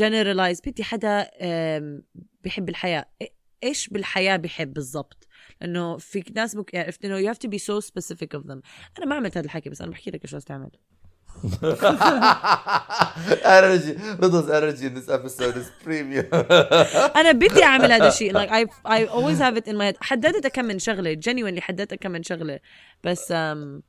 generalize 0.00 0.60
بدي 0.66 0.84
حدا 0.84 1.30
أم، 1.40 2.02
بيحب 2.42 2.68
الحياة. 2.68 3.04
إيش 3.64 3.88
بالحياة 3.88 4.36
بيحب 4.36 4.72
بالضبط؟ 4.72 5.27
لأنه 5.60 5.96
في 5.96 6.24
ناس 6.34 6.56
يعني 6.72 6.86
عرفت 6.86 7.04
إنه 7.04 7.20
you 7.20 7.34
have 7.34 7.38
to 7.38 7.48
be 7.48 7.58
so 7.58 7.80
specific 7.80 8.38
of 8.38 8.42
them. 8.48 8.60
أنا 8.98 9.06
ما 9.06 9.14
عملت 9.14 9.36
هذا 9.36 9.46
الحكي 9.46 9.70
بس 9.70 9.80
أنا 9.80 9.90
بحكي 9.90 10.10
لك 10.10 10.20
لازم 10.24 10.46
تعمل 10.46 10.70
energy 13.58 13.94
رضز 14.20 14.50
energy 14.50 14.84
in 14.86 14.94
this 14.94 15.08
episode 15.08 15.56
is 15.56 15.70
premium. 15.84 16.26
أنا 17.20 17.32
بدي 17.32 17.62
أعمل 17.62 17.92
هذا 17.92 18.08
الشيء 18.08 18.32
like 18.38 18.50
I 18.50 18.66
I 18.84 19.06
always 19.06 19.38
have 19.38 19.56
it 19.56 19.68
in 19.68 19.76
my 19.76 19.84
head. 19.84 19.96
حددت 20.00 20.46
كم 20.46 20.64
من 20.64 20.78
شغلة 20.78 21.20
genuinely 21.28 21.60
حددت 21.60 21.94
كم 21.94 22.10
من 22.10 22.22
شغلة. 22.22 22.58
بس 23.04 23.32
um, 23.32 23.82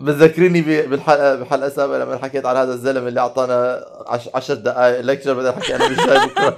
بتذكريني 0.00 0.60
ب- 0.60 0.90
بالحلقة 0.90 1.34
بالحلقة 1.34 1.66
السابقة 1.66 1.98
لما 1.98 2.16
حكيت 2.18 2.46
عن 2.46 2.56
هذا 2.56 2.72
الزلمه 2.74 3.08
اللي 3.08 3.20
أعطانا 3.20 3.86
عش... 4.06 4.28
عشر 4.34 4.54
دقائق 4.54 5.00
لكتشر 5.00 5.34
بدل 5.34 5.52
حكي 5.52 5.74
أنا 5.76 5.88
مش 5.88 5.96
جاي 5.96 6.26
بكرة. 6.26 6.54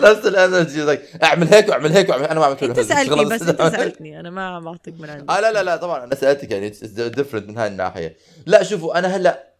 نفس 0.10 0.26
الانرجي 0.26 0.86
like 0.96 1.00
اعمل 1.24 1.48
هيك 1.54 1.68
واعمل 1.68 1.92
هيك 1.92 2.08
واعمل 2.08 2.24
أنا 2.24 2.40
ما 2.40 2.46
عملت 2.46 2.62
أنت. 2.62 2.80
سألتني. 2.80 3.24
بس 3.24 3.42
أنت 3.42 3.62
سألتني 3.76 4.20
أنا 4.20 4.30
ما 4.30 4.60
بعطيك 4.60 5.00
من 5.00 5.10
عندي. 5.10 5.32
آه 5.32 5.40
لا 5.40 5.52
لا 5.52 5.62
لا 5.62 5.76
طبعا 5.76 6.04
أنا 6.04 6.14
سألتك 6.14 6.50
يعني 6.50 6.68
different 6.96 7.48
من 7.48 7.58
هاي 7.58 7.68
الناحية. 7.68 8.16
لا 8.46 8.62
شوفوا 8.62 8.98
أنا 8.98 9.08
هلأ 9.16 9.52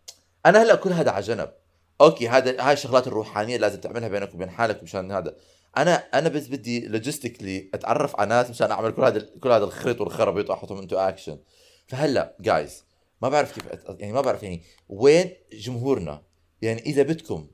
أنا 0.46 0.62
هلأ 0.62 0.74
كل 0.74 0.90
هذا 0.90 1.10
على 1.10 1.24
جنب. 1.24 1.48
okay 2.00 2.28
هذا 2.28 2.54
هاي 2.60 2.72
الشغلات 2.72 3.06
الروحانية 3.06 3.56
لازم 3.56 3.80
تعملها 3.80 4.08
بينك 4.08 4.34
وبين 4.34 4.50
حالك 4.50 4.82
مشان 4.82 5.12
هذا. 5.12 5.34
أنا 5.76 5.94
أنا 6.14 6.28
بس 6.28 6.46
بدي 6.46 6.88
logistically 6.88 7.70
أتعرف 7.74 8.20
على 8.20 8.28
ناس 8.28 8.50
مشان 8.50 8.70
أعمل 8.70 8.90
كل 8.90 9.02
هذا 9.04 9.26
كل 9.40 9.50
هذا 9.52 9.64
الخرط 9.64 10.00
والخربيط 10.00 10.50
وأحطهم 10.50 10.78
into 10.78 10.96
action 10.98 11.38
فهلا 11.92 12.36
جايز 12.40 12.84
ما 13.22 13.28
بعرف 13.28 13.52
كيف 13.54 13.68
أت- 13.68 14.00
يعني 14.00 14.12
ما 14.12 14.20
بعرف 14.20 14.42
يعني 14.42 14.62
وين 14.88 15.30
جمهورنا؟ 15.52 16.22
يعني 16.62 16.80
إذا 16.80 17.02
بدكم 17.02 17.46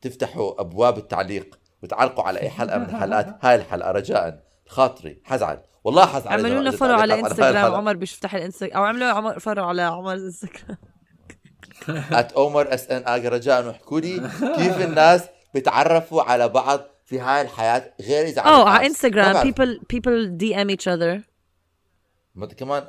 تفتحوا 0.00 0.60
أبواب 0.60 0.98
التعليق 0.98 1.58
وتعلقوا 1.82 2.24
على 2.24 2.40
أي 2.40 2.50
حلقة 2.50 2.78
من 2.78 2.84
الحلقات 2.84 3.26
هاي 3.44 3.54
الحلقة 3.54 3.90
رجاء 3.90 4.42
خاطري 4.68 5.20
حزعل 5.24 5.62
والله 5.84 6.06
حزعل 6.06 6.32
عملوا 6.40 6.60
لنا 6.60 6.70
follow 6.70 6.94
على 6.94 7.20
إنستغرام. 7.20 7.74
عمر 7.74 7.96
بيفتح 7.96 8.34
الإنستغرام 8.34 8.76
أو 8.76 8.84
عملوا 8.84 9.06
عمر 9.08 9.38
follow 9.38 9.64
على 9.64 9.82
عمر 9.82 10.12
انستغرام 10.12 10.76
at 11.88 12.38
عمر 12.38 12.74
اس 12.74 12.90
ان 12.90 13.02
اجا 13.06 13.28
رجاء 13.28 13.66
واحكوا 13.66 14.00
لي 14.00 14.16
كيف 14.56 14.80
الناس 14.80 15.22
بيتعرفوا 15.54 16.22
على 16.22 16.48
بعض 16.48 16.80
في 17.04 17.20
هاي 17.20 17.40
الحياة 17.42 17.92
غير 18.00 18.26
إذا 18.26 18.42
عن 18.42 18.52
على 18.66 18.86
إنستغرام 18.86 19.52
people 19.52 19.78
people 19.80 20.38
DM 20.42 20.76
each 20.76 20.86
other. 20.86 21.20
ما- 22.34 22.46
كمان 22.46 22.88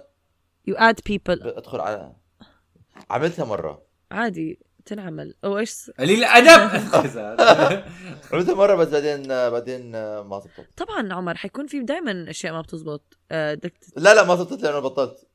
you 0.70 0.76
add 0.76 0.96
people. 1.10 1.48
ادخل 1.58 1.80
على 1.80 2.14
عملتها 3.10 3.46
مرة. 3.46 3.82
عادي 4.12 4.60
تنعمل. 4.86 5.36
أو 5.44 5.58
إيش 5.58 5.92
قليل 6.00 6.24
الأدب. 6.24 6.72
عملتها 8.32 8.56
مرة 8.56 8.76
بس 8.76 8.88
بعدين 8.88 9.28
بعدين 9.28 9.92
ما 10.20 10.40
زبطت 10.40 10.78
طبعا 10.78 11.14
عمر 11.14 11.36
حيكون 11.36 11.68
في 11.68 11.80
دائما 11.80 12.30
أشياء 12.30 12.54
ما 12.54 12.62
بتزبط. 12.62 13.18
آه، 13.32 13.54
بدك 13.54 13.74
لا 13.96 14.14
لا 14.16 14.24
ما 14.24 14.36
زبطت 14.36 14.62
لأنه 14.64 14.80
بطلت. 14.80 15.28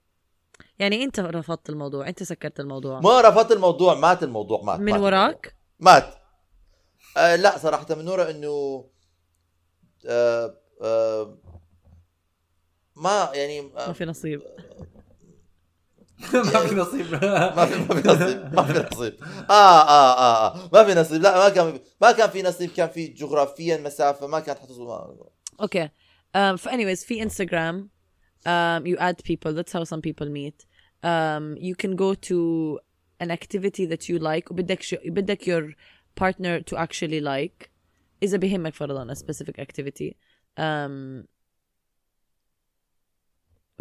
يعني 0.79 1.05
أنت 1.05 1.21
رفضت 1.21 1.71
الموضوع 1.71 2.09
أنت 2.09 2.23
سكرت 2.23 2.61
الموضوع. 2.61 3.01
ما 3.01 3.21
رفضت 3.21 3.53
الموضوع 3.53 3.95
مات 3.95 4.23
الموضوع 4.23 4.62
مات 4.62 4.81
من 4.81 4.92
مات 4.92 5.01
وراك؟ 5.01 5.57
مات. 5.81 6.14
آه 7.16 7.37
لا 7.37 7.59
صراحة 7.59 7.95
من 7.95 8.09
ورا 8.09 8.31
إنه 8.31 8.85
آه 10.07 10.59
آه 10.83 11.38
ما 12.97 13.31
يعني 13.35 13.61
ما 13.61 13.88
آه 13.88 13.92
في 13.92 14.05
نصيب. 14.05 14.42
ما 16.35 16.42
في 16.66 16.74
نصيب 16.74 17.12
ما 17.12 17.66
في 17.66 17.78
ما 17.78 17.94
في 18.00 18.08
نصيب 18.08 18.54
ما 18.54 18.62
في 18.62 18.72
نصيب 18.94 19.14
آه 19.50 19.52
آه 19.52 20.12
آه, 20.18 20.46
آه. 20.54 20.70
ما 20.72 20.85
في 20.85 20.94
نصيب 21.00 21.22
لا 21.22 21.38
ما 21.38 21.48
كان 21.48 21.80
ما 22.02 22.12
كان 22.12 22.30
في 22.30 22.42
نصيب 22.42 22.70
كان 22.70 22.88
في 22.88 23.06
جغرافيا 23.06 23.76
مسافه 23.76 24.26
ما 24.26 24.40
كانت 24.40 24.58
حتوصل 24.58 24.87
ما- 24.87 25.14
أوكي 25.61 25.88
um, 26.37 26.54
ف 26.56 26.68
anyways 26.68 27.06
في 27.06 27.22
انستغرام 27.22 27.90
um, 28.46 28.87
you 28.87 28.96
add 28.98 29.22
people. 29.24 29.52
That's 29.52 29.72
how 29.72 29.85
some 29.85 30.02
people 30.02 30.28
meet. 30.28 30.66
Um, 31.02 31.56
you 31.68 31.74
can 31.82 31.96
go 31.96 32.14
to 32.14 32.78
an 33.20 33.30
activity 33.30 33.87
that 33.87 34.08
you 34.08 34.18
like 34.18 34.50
وبدك 34.50 34.82
شو 34.82 34.96
بدك 35.06 35.42
your 35.44 35.74
partner 36.20 36.61
to 36.61 36.76
actually 36.76 37.20
like. 37.20 37.70
إذا 38.22 38.37
بهمك 38.38 38.74
فرضا 38.74 39.12
a 39.14 39.16
specific 39.16 39.58
activity. 39.58 40.16
Um, 40.56 41.26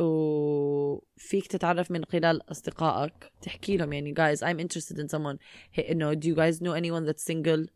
وفيك 0.02 1.48
تتعرف 1.48 1.92
من 1.92 2.06
خلال 2.06 2.52
أصدقائك. 2.52 3.32
تحكي 3.42 3.78
لهم 3.78 3.94
يعني 3.94 4.14
guys 4.16 4.40
I'm 4.40 4.60
interested 4.60 4.98
in 4.98 5.08
someone. 5.18 5.38
هي 5.74 5.92
إنه 5.92 6.14
do 6.14 6.26
you 6.26 6.36
guys 6.36 6.60
know 6.60 6.74
anyone 6.74 7.06
that's 7.12 7.24
single? 7.24 7.70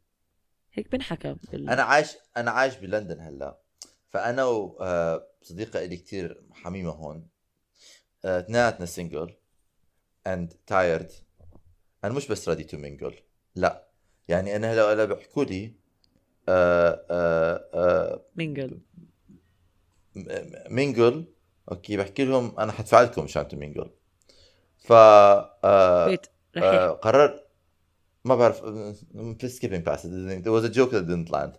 هيك 0.73 0.91
بنحكى 0.91 1.35
بال... 1.51 1.69
أنا 1.69 1.83
عايش 1.83 2.17
أنا 2.37 2.51
عايش 2.51 2.75
بلندن 2.75 3.19
هلأ. 3.19 3.59
فأنا 4.09 4.45
وصديقه 4.45 5.85
إلي 5.85 5.97
كتير 5.97 6.43
حميمة 6.53 6.91
هون. 6.91 7.27
آه، 8.25 8.39
اثنيناتنا 8.39 8.85
single 8.85 9.33
and 10.27 10.53
tired 10.67 11.11
أنا 12.03 12.13
مش 12.13 12.27
بس 12.27 12.49
ready 12.49 12.63
to 12.63 12.77
mingle 12.77 13.15
لا. 13.55 13.87
يعني 14.27 14.55
أنا 14.55 14.73
هلا 14.73 14.93
هلأ 14.93 15.05
بيحكوا 15.05 15.43
لي 15.43 15.73
آه، 16.49 17.05
آه، 17.11 17.69
آه، 17.73 18.25
mingle. 18.39 18.73
mingle 20.69 21.25
okay 21.71 21.97
بحكي 21.97 22.25
لهم 22.25 22.59
أنا 22.59 22.71
حدفع 22.71 23.01
لكم 23.01 23.23
مشان 23.23 23.47
ت 23.47 23.53
mingle 23.53 23.89
ف 24.77 24.93
آه، 24.93 26.19
آه، 26.57 26.89
قرر 26.89 27.39
ما 28.25 28.35
بعرف 28.35 28.61
skipping 29.45 29.83
past 29.83 30.05
it 30.05 30.43
there 30.43 30.51
was 30.51 30.63
a 30.63 30.69
joke 30.69 30.91
that 30.91 31.07
didn't 31.07 31.29
land. 31.29 31.57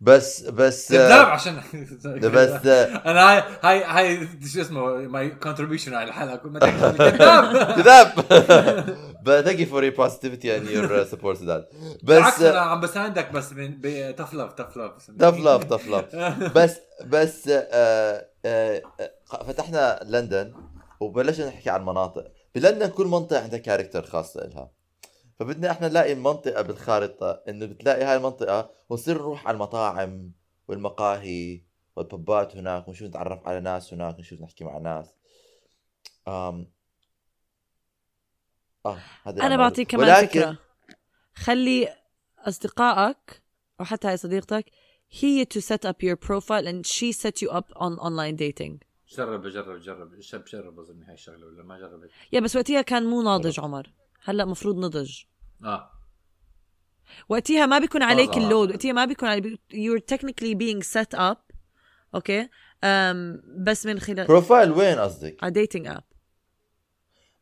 بس 0.00 0.42
بس 0.42 0.92
كذاب 0.92 1.26
عشان 1.26 1.60
بس 2.34 2.66
أنا 2.66 3.38
هاي 3.38 3.42
هاي 3.62 3.84
هاي 3.84 4.28
شو 4.52 4.60
اسمه 4.60 4.96
my 4.96 5.30
contribution 5.30 5.94
على 5.94 6.08
الحلقة. 6.08 6.36
كذاب. 7.10 7.74
كذاب. 7.76 8.08
But 9.24 9.44
thank 9.44 9.58
you 9.58 9.66
for 9.66 9.82
your 9.82 9.96
positivity 10.04 10.48
and 10.50 10.64
your 10.70 10.86
uh, 10.92 11.04
support 11.04 11.36
to 11.38 11.44
that. 11.44 11.64
بس 12.02 12.42
أنا 12.42 12.58
عم 12.60 12.80
بساندك 12.80 13.32
بس 13.32 13.52
من 13.52 13.80
تف 14.16 14.34
لاف 14.34 14.52
تف 14.52 14.76
لاف 14.76 14.92
tough 15.22 15.38
love 15.38 15.68
tough 15.72 15.86
love. 15.92 16.14
بس 16.56 16.76
بس 17.06 17.48
آه 17.48 18.26
آه 18.44 18.82
آه 19.00 19.42
فتحنا 19.48 20.00
لندن 20.04 20.52
وبلشنا 21.00 21.46
نحكي 21.48 21.70
عن 21.70 21.84
مناطق. 21.84 22.24
بلندن 22.54 22.86
كل 22.88 23.06
منطقة 23.06 23.42
عندها 23.42 23.58
كاركتر 23.58 24.06
خاص 24.06 24.36
لها 24.36 24.70
فبدنا 25.38 25.70
إحنا 25.70 25.88
نلاقي 25.88 26.12
المنطقة 26.12 26.62
بالخارطة 26.62 27.42
إنه 27.48 27.66
بتلاقي 27.66 28.04
هاي 28.04 28.16
المنطقة 28.16 28.70
ونصير 28.88 29.14
نروح 29.14 29.46
على 29.46 29.54
المطاعم 29.54 30.32
والمقاهي 30.68 31.62
والببات 31.96 32.56
هناك 32.56 32.88
ونشوف 32.88 33.08
نتعرف 33.08 33.46
على 33.48 33.60
ناس 33.60 33.94
هناك 33.94 34.20
نشوف 34.20 34.40
نحكي 34.40 34.64
مع 34.64 34.78
ناس. 34.78 35.14
آم. 36.28 36.70
آه 38.86 38.98
هذا 39.24 39.42
أنا 39.46 39.56
بعطيك. 39.56 39.88
كمان 39.90 40.08
ولكن- 40.08 40.28
فكرة. 40.40 40.58
خلي 41.34 41.88
أصدقائك 42.38 43.42
أو 43.80 43.84
حتى 43.84 44.08
هاي 44.08 44.16
صديقتك 44.16 44.64
هي 45.20 45.44
to 45.44 45.58
set 45.60 45.88
up 45.90 45.96
your 46.04 46.16
profile 46.28 46.64
and 46.66 46.86
she 46.86 47.12
set 47.12 47.42
you 47.42 47.50
up 47.50 47.72
on 47.76 47.98
online 47.98 48.36
dating. 48.36 48.78
جرب 49.16 49.46
جرب 49.46 49.80
جرب 49.80 50.12
الشاب 50.14 50.44
جرب 50.44 50.78
أظن 50.80 51.02
هاي 51.02 51.14
الشغلة 51.14 51.46
ولا 51.46 51.62
ما 51.62 51.78
جربت؟ 51.78 52.10
يا 52.32 52.40
بس 52.40 52.56
وقتها 52.56 52.82
كان 52.82 53.06
مو 53.06 53.22
ناضج 53.22 53.60
عمر. 53.60 53.92
هلا 54.24 54.44
مفروض 54.44 54.76
نضج. 54.76 55.22
آه. 55.64 55.90
وقتها 57.28 57.66
ما 57.66 57.78
بيكون 57.78 58.02
عليك 58.02 58.30
طبعاً. 58.30 58.44
ال 58.44 58.49
load 58.49 58.70
وقتها 58.70 58.92
ما 58.92 59.04
بيكون 59.04 59.28
عليك 59.28 59.60
you're 59.72 60.14
technically 60.14 60.54
being 60.54 60.86
set 60.96 61.18
up 61.18 61.36
okay 62.14 62.44
okay. 62.44 62.46
um, 62.46 63.40
بس 63.66 63.86
من 63.86 64.00
خلال 64.00 64.26
profile 64.26 64.70
وين 64.72 64.98
قصدك؟ 64.98 65.36
على 65.44 65.66
dating 65.66 65.86
app. 65.96 66.02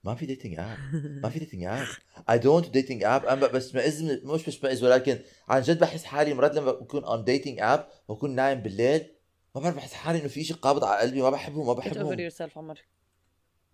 ما 0.04 0.14
في 0.14 0.26
dating 0.26 0.54
app 0.58 0.76
ما 1.22 1.28
في 1.28 1.38
dating 1.38 1.64
app 1.64 1.86
I 2.30 2.38
don't 2.38 2.68
dating 2.68 3.04
app 3.04 3.26
أنا 3.26 3.46
بشمئز 3.46 4.02
مش 4.02 4.46
بشمئز 4.46 4.84
ولكن 4.84 5.18
عن 5.48 5.62
جد 5.62 5.78
بحس 5.78 6.04
حالي 6.04 6.34
مرات 6.34 6.54
لما 6.54 6.72
بكون 6.72 7.04
on 7.04 7.24
dating 7.24 7.58
app 7.60 7.88
بكون 8.08 8.34
نايم 8.34 8.60
بالليل 8.60 9.06
ما 9.54 9.60
بعرف 9.60 9.76
بحس 9.76 9.92
حالي 9.92 10.20
إنه 10.20 10.28
في 10.28 10.44
شيء 10.44 10.56
قابض 10.56 10.84
على 10.84 11.00
قلبي 11.00 11.22
ما 11.22 11.30
بحبهم 11.30 11.66
ما 11.66 11.74
get 11.74 11.76
over 11.76 11.88
بحبهم 11.88 12.30
yourself 12.30 12.56
عمر. 12.56 12.80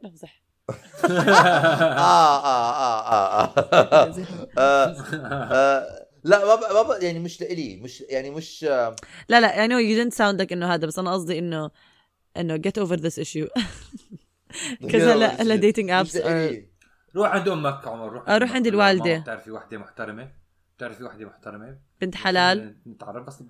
بمزح 0.02 0.42
آه 1.04 2.46
آه 2.46 3.02
آه 3.12 3.42
آه. 3.42 3.54
آه 3.54 4.14
آه، 4.58 4.94
آه، 5.52 6.06
لا 6.24 6.38
ما 6.46 6.54
ب- 6.54 6.72
ما 6.74 6.82
ب- 6.82 7.02
يعني 7.02 7.18
مش 7.18 7.40
لإلي 7.40 7.76
مش 7.80 8.00
يعني 8.00 8.30
مش 8.30 8.64
آه، 8.64 8.96
لا 9.28 9.40
لا 9.40 9.66
I 9.66 9.68
know 9.70 9.80
you 9.82 9.98
didn't 10.04 10.16
sound 10.18 10.40
like 10.46 10.52
إنه 10.52 10.74
هذا 10.74 10.86
بس 10.86 10.98
أنا 10.98 11.12
قصدي 11.12 11.38
إنه 11.38 11.70
إنه 12.36 12.56
get 12.56 12.82
over 12.82 12.96
this 12.96 13.18
issue. 13.24 13.48
هلا 14.94 15.56
dating 15.72 15.78
مش 15.90 16.10
apps 16.10 16.14
are 16.14 16.26
لإلي. 16.26 16.68
روح 17.16 17.30
عند 17.30 17.48
أمك 17.48 17.88
عمر 17.88 18.12
روح 18.12 18.28
آه، 18.28 18.38
روح 18.38 18.52
عند 18.54 18.66
الوالدة. 18.66 19.04
ماما 19.04 19.20
بتعرفي 19.22 19.50
وحدة 19.50 19.78
محترمة؟ 19.78 20.32
بتعرفي 20.76 21.04
وحدة 21.04 21.24
محترمة؟ 21.26 21.78
بنت 22.00 22.14
حلال. 22.14 22.76
نتعرف 22.86 23.26
بس 23.26 23.42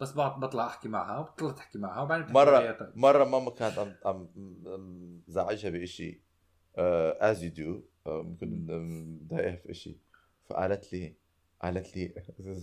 بس 0.00 0.12
بطلع 0.16 0.66
أحكي 0.66 0.88
معها 0.88 1.18
وبتطلع 1.18 1.50
تحكي 1.50 1.78
معها 1.78 2.02
وبعدين 2.02 2.24
بتحكي 2.26 2.38
مرة. 2.38 2.92
مرة 2.94 3.24
ماما 3.24 3.50
كانت 3.50 3.78
عم 3.78 3.94
عم 4.04 4.28
عم 4.66 5.20
زعجها 5.28 5.70
بشيء 5.70 6.20
as 6.78 7.42
you 7.42 7.50
do 7.50 7.82
كنت 8.40 8.44
مضايقها 8.70 9.56
في 9.56 9.74
شيء 9.74 9.96
فقالت 10.48 10.92
لي 10.92 11.14
قالت 11.62 11.96
لي 11.96 12.14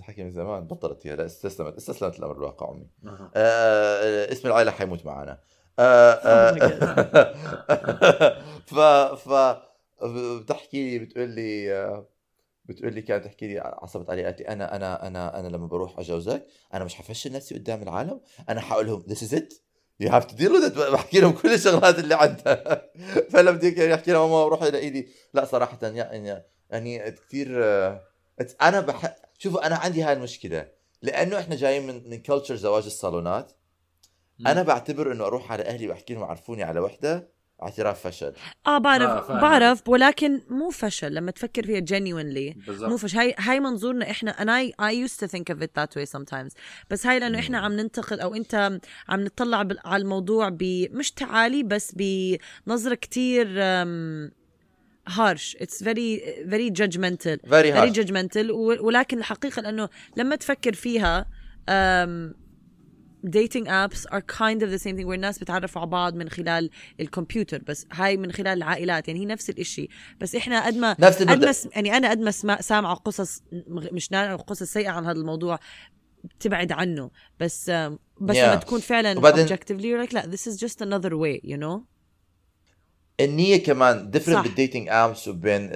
حكي 0.02 0.24
من 0.24 0.32
زمان 0.32 0.68
بطلت 0.68 1.08
هي 1.08 1.16
لا 1.16 1.26
استسلمت 1.26 1.76
استسلمت 1.76 2.20
الامر 2.20 2.38
الواقع 2.38 2.72
أمي. 2.72 2.88
أها. 3.06 3.32
آه، 3.36 4.32
اسم 4.32 4.48
العائلة 4.48 4.72
حيموت 4.72 5.06
معنا 5.06 5.40
آه، 5.80 6.12
آه، 6.14 6.54
ف 8.66 8.76
ف 9.30 9.58
بتحكي 10.06 10.90
لي 10.90 11.06
بتقول 11.06 11.30
لي 11.30 11.74
آه، 11.74 12.08
بتقول 12.66 12.94
لي 12.94 13.02
كانت 13.02 13.26
تحكي 13.26 13.48
لي 13.48 13.60
عصبت 13.60 14.10
علي 14.10 14.26
قالت 14.26 14.40
لي 14.42 14.48
أنا 14.48 14.76
أنا 14.76 15.08
أنا 15.08 15.40
أنا 15.40 15.48
لما 15.48 15.68
بروح 15.68 16.00
أجوزك 16.00 16.46
أنا 16.74 16.84
مش 16.84 16.96
حفشل 16.96 17.32
نفسي 17.34 17.56
قدام 17.56 17.82
العالم 17.84 18.22
أنا 18.50 18.62
حقول 18.62 18.88
لهم 18.88 19.02
this 19.02 19.18
is 19.30 19.34
it. 19.38 19.63
To 20.10 20.36
deal 20.36 20.52
with 20.52 20.72
it. 20.72 20.78
بحكي 20.94 21.20
لهم 21.20 21.32
كل 21.32 21.54
الشغلات 21.54 22.00
اللي 22.00 22.16
عندها. 22.16 22.92
فلما 23.32 23.52
بدي 23.52 23.82
يعني 23.82 23.94
احكي 23.94 24.12
لها 24.12 24.28
ماما 24.28 24.46
روح 24.46 24.64
إلى 24.64 24.78
إيدي. 24.78 25.08
لا 25.34 25.46
صراحة 25.46 25.80
يعني 25.82 26.44
يعني 26.70 27.12
كثير 27.12 27.64
آه، 27.64 28.04
أنا 28.62 28.80
بح 28.80 29.16
شوفوا 29.38 29.68
أنا 29.68 29.76
عندي 29.76 30.04
هاي 30.04 30.14
المشكلة. 30.14 30.68
لأنه 31.02 31.40
إحنا 31.40 31.56
جايين 31.56 31.88
من 31.88 32.10
من 32.10 32.22
كلتشر 32.22 32.56
زواج 32.56 32.86
الصالونات. 32.86 33.52
أنا 34.48 34.64
بعتبر 34.64 35.12
إنه 35.12 35.26
أروح 35.26 35.52
على 35.52 35.64
أهلي 35.64 35.88
وأحكي 35.88 36.14
لهم 36.14 36.24
عرفوني 36.24 36.64
على 36.64 36.80
وحدة. 36.80 37.30
اعتراف 37.64 38.08
فشل. 38.08 38.34
آه 38.68 38.76
آه، 38.76 38.78
بعرف 38.78 39.28
فاهم. 39.28 39.42
بعرف 39.42 39.88
ولكن 39.90 40.42
مو 40.50 40.70
فشل 40.70 41.14
لما 41.16 41.32
تفكر 41.32 41.64
فيها 41.66 41.80
genuinely. 41.82 42.70
مو 42.82 42.98
فشل. 42.98 43.18
هاي 43.18 43.36
هاي 43.38 43.60
منظورنا 43.60 44.12
إحنا 44.12 44.32
أنا 44.32 44.64
I, 44.64 44.72
I 44.72 45.08
used 45.10 45.16
to 45.26 45.28
think 45.32 45.56
of 45.56 45.60
it 45.60 45.70
that 45.82 46.00
way 46.02 46.06
sometimes. 46.20 46.54
بس 46.90 47.08
هاي 47.08 47.20
لأنه 47.20 47.40
إحنا 47.40 47.58
عم 47.58 47.74
ننتقد 47.74 48.20
أو 48.20 48.36
أنت 48.36 48.80
عم 49.10 49.20
نطلع 49.22 49.64
بال- 49.64 49.80
على 49.86 50.02
الموضوع 50.04 50.50
بمش 50.50 51.12
تعالي 51.12 51.64
بس 51.64 51.96
بنظرة 51.96 52.96
كتير 52.96 53.48
harsh. 55.10 55.56
It's 55.64 55.80
very 55.82 56.10
very 56.54 56.70
judgmental. 56.82 57.38
Very 57.46 57.72
very 57.72 57.72
hard 57.78 57.94
judgmental. 57.96 58.50
و- 58.50 58.86
ولكن 58.86 59.18
الحقيقة 59.18 59.62
لأنه 59.62 59.90
لما 60.18 60.36
تفكر 60.36 60.74
فيها 60.74 61.26
dating 63.26 63.68
apps 63.68 64.06
are 64.12 64.22
kind 64.22 64.62
of 64.64 64.70
the 64.70 64.80
same 64.84 64.96
thing 64.98 65.06
where 65.08 65.14
الناس 65.14 65.40
بتعرفوا 65.40 65.82
على 65.82 65.90
بعض 65.90 66.16
من 66.16 66.30
خلال 66.30 66.70
الكمبيوتر 67.00 67.62
بس 67.68 67.86
هاي 67.92 68.18
من 68.18 68.32
خلال 68.32 68.48
العائلات 68.48 69.08
يعني 69.08 69.20
هي 69.20 69.26
نفس 69.26 69.50
الإشي. 69.50 69.90
بس 70.22 70.36
إحنا 70.36 70.66
قد 70.66 70.78
ما 70.78 70.96
نفس 71.00 71.24
قد 71.24 71.46
ما 71.46 71.54
يعني 71.76 71.98
أنا 71.98 72.10
قد 72.10 72.20
ما 72.20 72.62
سامعة 72.62 72.96
قصص 72.96 73.42
مش 73.68 74.10
قصص 74.48 74.64
سيئة 74.74 74.90
عن 74.90 75.06
هذا 75.06 75.20
الموضوع 75.20 75.60
بتبعد 76.24 76.72
عنه. 76.72 77.12
بس 77.40 77.70
بس 78.22 78.36
Yeah. 78.36 78.40
لما 78.40 78.56
تكون 78.56 78.80
فعلا 78.80 79.18
وبعدين- 79.18 79.48
objectively 79.48 80.08
like 80.08 80.14
لا 80.14 80.22
this 80.32 80.52
is 80.52 80.58
just 80.58 80.78
another 80.86 81.12
way 81.14 81.50
you 81.52 81.58
know 81.58 81.80
النية 83.20 83.64
كمان 83.64 84.10
different. 84.10 84.48
بال 84.48 84.58
dating 84.58 84.88
apps 84.90 85.28
وبين 85.28 85.70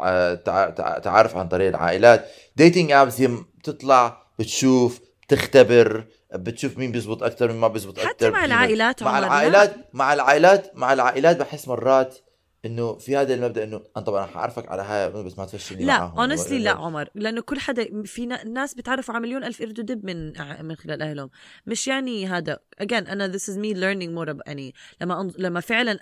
التعارف 0.00 1.36
عن 1.36 1.48
طريق 1.48 1.68
العائلات. 1.68 2.26
dating 2.56 2.92
apps 2.92 3.20
هي 3.20 3.28
بتطلع 3.58 4.26
بتشوف 4.38 5.00
بتختبر 5.26 6.04
بتشوف 6.34 6.78
مين 6.78 6.92
بيزبط 6.92 7.22
أكثر 7.22 7.48
مين 7.48 7.60
ما 7.60 7.68
بيزبط 7.68 7.98
أكثر 7.98 8.08
حتى 8.08 8.30
مع 8.30 8.44
العائلات 8.44 9.02
مع. 9.02 9.18
العائلات 9.18 9.74
مع 9.92 10.12
العائلات 10.12 10.76
مع 10.76 10.92
العائلات 10.92 11.36
بحس 11.36 11.68
مرات 11.68 12.18
إنه 12.64 12.94
في 12.98 13.16
هذا 13.16 13.34
المبدأ 13.34 13.64
إنه 13.64 13.82
أنا 13.96 14.04
طبعا 14.04 14.26
حعرفك 14.26 14.68
على 14.68 14.82
هاي 14.82 15.10
بس 15.10 15.38
ما 15.38 15.46
تفشلني 15.46 15.84
لا 15.84 16.12
honestly 16.16 16.52
لا 16.52 16.70
عمر 16.70 17.08
لأنه 17.14 17.40
كل 17.40 17.58
حدا 17.60 18.02
في 18.04 18.26
نا- 18.26 18.44
ناس 18.44 18.74
بيتعرفوا 18.74 19.14
على 19.14 19.22
مليون 19.22 19.44
ألف 19.44 19.62
قرد 19.62 19.78
ودب 19.78 20.04
من 20.04 20.26
من 20.66 20.76
خلال 20.76 21.02
أهلهم. 21.02 21.30
مش 21.66 21.88
يعني 21.88 22.26
هذا 22.26 22.58
again 22.82 22.92
أنا 23.10 23.32
is 23.32 23.50
me 23.50 23.74
learning 23.74 24.18
more 24.18 24.32
about 24.34 24.46
يعني 24.46 24.74
لما 25.00 25.20
أنظ... 25.20 25.34
لما 25.38 25.60
فعلا 25.60 25.98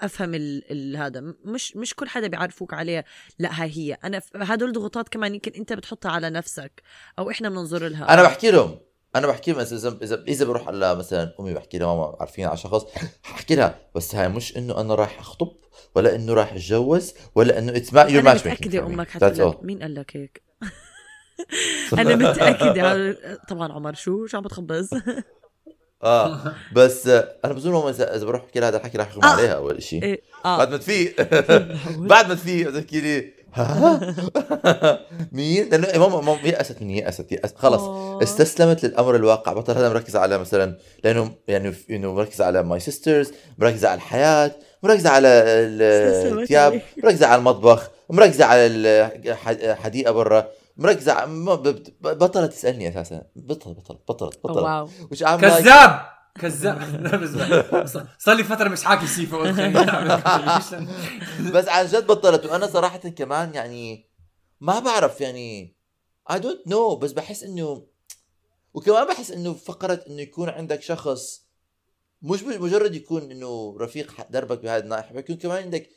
أفهم 0.00 0.34
ال... 0.34 0.62
ال... 0.72 0.96
هذا 0.96 1.20
مش 1.44 1.76
مش 1.76 1.94
كل 1.94 2.08
حدا 2.08 2.26
بيعرفوك 2.26 2.74
عليه 2.74 3.04
لا 3.38 3.62
هاي 3.62 3.70
هي. 3.70 3.94
أنا. 4.04 4.20
هدول 4.36 4.72
ضغوطات 4.72 5.08
كمان 5.08 5.34
يمكن 5.34 5.52
أنت 5.56 5.72
بتحطها 5.72 6.10
على 6.12 6.30
نفسك 6.30 6.82
أو 7.18 7.30
إحنا 7.30 7.48
بننظر 7.48 7.88
لها. 7.88 8.14
أنا 8.14 8.22
بحكي 8.22 8.50
لهم 8.50 8.78
أنا 9.18 9.26
بحكي 9.26 9.52
مثلا 9.52 9.78
اذا 9.78 9.98
اذا 10.02 10.24
إذا 10.28 10.44
بروح 10.44 10.68
على 10.68 10.94
مثلا 10.94 11.34
أمي 11.40 11.54
بحكي 11.54 11.78
لها 11.78 11.86
ماما 11.86 12.16
عارفين 12.20 12.46
على 12.46 12.56
شخص 12.56 12.86
ححكي 13.22 13.54
لها 13.54 13.78
بس 13.94 14.14
هاي 14.14 14.28
مش 14.28 14.56
إنه 14.56 14.80
أنا 14.80 14.94
رايح 14.94 15.18
أخطب 15.18 15.52
ولا 15.94 16.14
إنه 16.14 16.34
رايح 16.34 16.52
أتجوز 16.52 17.14
ولا 17.34 17.58
إنه 17.58 17.76
it's 17.76 17.94
ما 17.94 18.02
your 18.02 18.22
match 18.22 18.40
متأكدة 18.40 18.86
أمك 18.86 19.08
حتقول 19.08 19.56
مين 19.62 19.82
قال 19.82 19.94
لك 19.94 20.16
هيك؟ 20.16 20.42
أنا 21.98 22.16
متأكدة. 22.16 23.16
طبعا 23.48 23.72
عمر 23.72 23.94
شو 23.94 24.26
شو 24.26 24.36
عم 24.36 24.42
بتخبص 24.42 24.90
آه 26.02 26.54
بس 26.72 27.08
آه، 27.08 27.36
أنا 27.44 27.52
بظن 27.52 27.72
ماما 27.72 27.90
اذا 27.90 28.24
بروح 28.24 28.42
أحكي 28.42 28.60
لها 28.60 28.68
هذا 28.68 28.76
الحكي 28.76 28.98
راح 28.98 29.10
يغمى 29.10 29.24
آه. 29.24 29.28
عليها 29.28 29.52
أول 29.52 29.82
شيء 29.82 30.02
إيه، 30.02 30.22
بعد 30.44 30.68
آه 30.68 30.70
ما 30.70 30.76
تفيق. 30.76 31.22
بعد 31.98 32.28
ما 32.28 32.34
تفيق 32.34 32.68
بتحكي 32.70 33.00
لي. 33.00 33.35
مين؟ 35.32 35.68
لأنه 35.68 35.98
ماما 36.08 36.20
ماما 36.20 36.40
يأست 36.48 36.82
مني 36.82 36.98
يأست 36.98 37.32
يأست 37.32 37.58
خلص. 37.58 37.82
استسلمت 38.22 38.84
للأمر 38.84 39.16
الواقع. 39.16 39.52
بطل 39.52 39.76
هذا 39.78 39.88
مركزه 39.88 40.18
على 40.18 40.38
مثلا 40.38 40.78
لأنه 41.04 41.30
يعني 41.48 41.74
إنه 41.90 42.12
مركزه 42.14 42.44
على 42.44 42.62
my 42.62 42.80
sisters 42.80 43.32
مركزه 43.58 43.88
على 43.88 43.96
الحياة 43.96 44.50
مركزه 44.82 45.10
على 45.10 45.28
الثياب. 45.28 46.80
مركزه 47.04 47.26
على 47.26 47.38
المطبخ 47.38 47.90
مركزه 48.10 48.44
على 48.44 48.66
الحديقه 48.66 50.12
برا 50.12 50.46
مركزه 50.76 51.12
ع- 51.12 51.26
ما- 51.26 51.54
ب- 51.54 51.68
ب- 52.00 52.18
بطلت 52.18 52.52
تسألني 52.52 52.88
أساسا. 52.88 53.22
بطلت 53.36 53.78
بطلت 53.78 54.00
بطلت 54.08 54.38
wow. 54.64 54.88
كذاب! 55.60 56.00
كذاب 56.40 56.78
لا، 57.02 57.86
صار 58.18 58.34
لي 58.36 58.44
فترة 58.44 58.68
مش 58.68 58.84
حاكي 58.84 59.06
شيء 59.06 59.26
فقلت 59.26 59.56
خليني. 59.56 60.90
بس 61.54 61.68
عن 61.68 61.86
جد 61.86 62.06
بطلت 62.06 62.46
وأنا 62.46 62.66
صراحة 62.66 62.98
كمان 62.98 63.54
يعني 63.54 64.08
ما 64.60 64.78
بعرف 64.78 65.20
يعني 65.20 65.76
I 66.32 66.34
don't 66.34 66.70
know 66.70 66.94
بس 67.00 67.12
بحس 67.12 67.42
إنه 67.42 67.86
وكمان 68.74 69.06
بحس 69.06 69.30
إنه 69.30 69.54
فقرة 69.54 70.04
إنه 70.08 70.22
يكون 70.22 70.48
عندك 70.48 70.82
شخص 70.82 71.46
مش 72.22 72.42
مجرد 72.42 72.94
يكون 72.94 73.30
إنه 73.30 73.76
رفيق 73.80 74.26
دربك 74.30 74.58
بهذا 74.62 74.84
الناحية 74.84 75.14
بيكون 75.14 75.36
كمان 75.36 75.62
عندك 75.62 75.90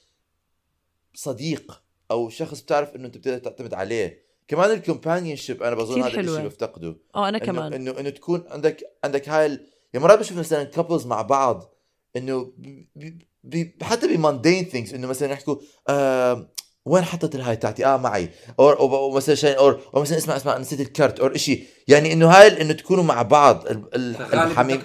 صديق 1.14 1.82
أو 2.12 2.30
شخص 2.30 2.62
بتعرف 2.62 2.96
إنه 2.96 3.08
أنت 3.08 3.18
بتقدر 3.18 3.38
تعتمد 3.38 3.74
عليه 3.74 4.30
كمان 4.48 4.72
ال 4.72 5.36
companionship 5.36 5.64
أنا 5.64 5.76
بظن 5.76 6.02
هذا 6.04 6.20
الشيء. 6.20 6.46
بفتقده 6.46 6.96
آه 7.16 7.30
أنا 7.30 7.38
كمان 7.38 7.74
انه 7.74 8.00
إنه 8.00 8.10
تكون 8.10 8.44
عندك 8.48 8.84
عندك 9.04 9.30
هاي 9.30 9.60
ال... 9.90 9.96
يعني 9.96 10.06
مرات 10.06 10.20
بشوف 10.20 10.38
مثلا 10.38 10.64
couples 10.64 11.06
مع 11.06 11.22
بعض 11.22 11.74
إنه 12.18 12.54
بي 12.96 13.28
بي 13.44 13.76
حتى 13.82 14.18
ب 14.18 14.24
mundane 14.24 14.66
things 14.66 14.94
إنه 14.94 15.08
مثلا 15.08 15.32
يحكوا 15.32 15.56
آه 15.90 16.50
وين 16.86 17.04
حطت 17.04 17.36
الهاي 17.36 17.56
تاعتي؟ 17.56 17.86
آه 17.86 17.98
معي. 17.98 18.30
أو 18.60 19.12
مثلا 19.12 19.36
شيء 19.36 19.60
أو 19.60 19.80
مثلا 19.96 20.18
اسمع 20.18 20.36
اسمع 20.36 20.58
نسيت 20.58 20.80
ال 20.80 20.88
card 20.88 21.20
أو 21.20 21.34
شيء 21.34 21.66
يعني 21.88 22.14
إنه 22.14 22.30
هاي 22.30 22.62
إنه 22.62 22.74
تكونوا 22.74 23.04
مع 23.04 23.22
بعض. 23.22 23.66
الحميم. 23.68 24.82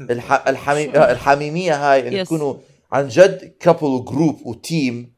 الحميم 0.00 0.90
آه، 0.96 1.12
الحميمية 1.12 1.92
هاي 1.92 2.08
إنه. 2.08 2.24
تكونوا 2.24 2.54
عن 2.92 3.08
جد 3.08 3.56
couple 3.60 3.86
و 3.86 3.96
group 3.96 4.46
و 4.46 4.59
team 4.59 5.12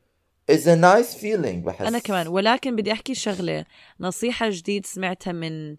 it's 0.50 0.68
a 0.68 0.74
nice 0.74 1.14
feeling 1.14 1.64
بحس. 1.64 1.86
أنا 1.86 1.98
كمان. 1.98 2.28
ولكن 2.28 2.76
بدي 2.76 2.92
أحكي 2.92 3.14
شغلة. 3.14 3.64
نصيحة 4.00 4.50
جديد 4.50 4.86
سمعتها 4.86 5.32
من 5.32 5.76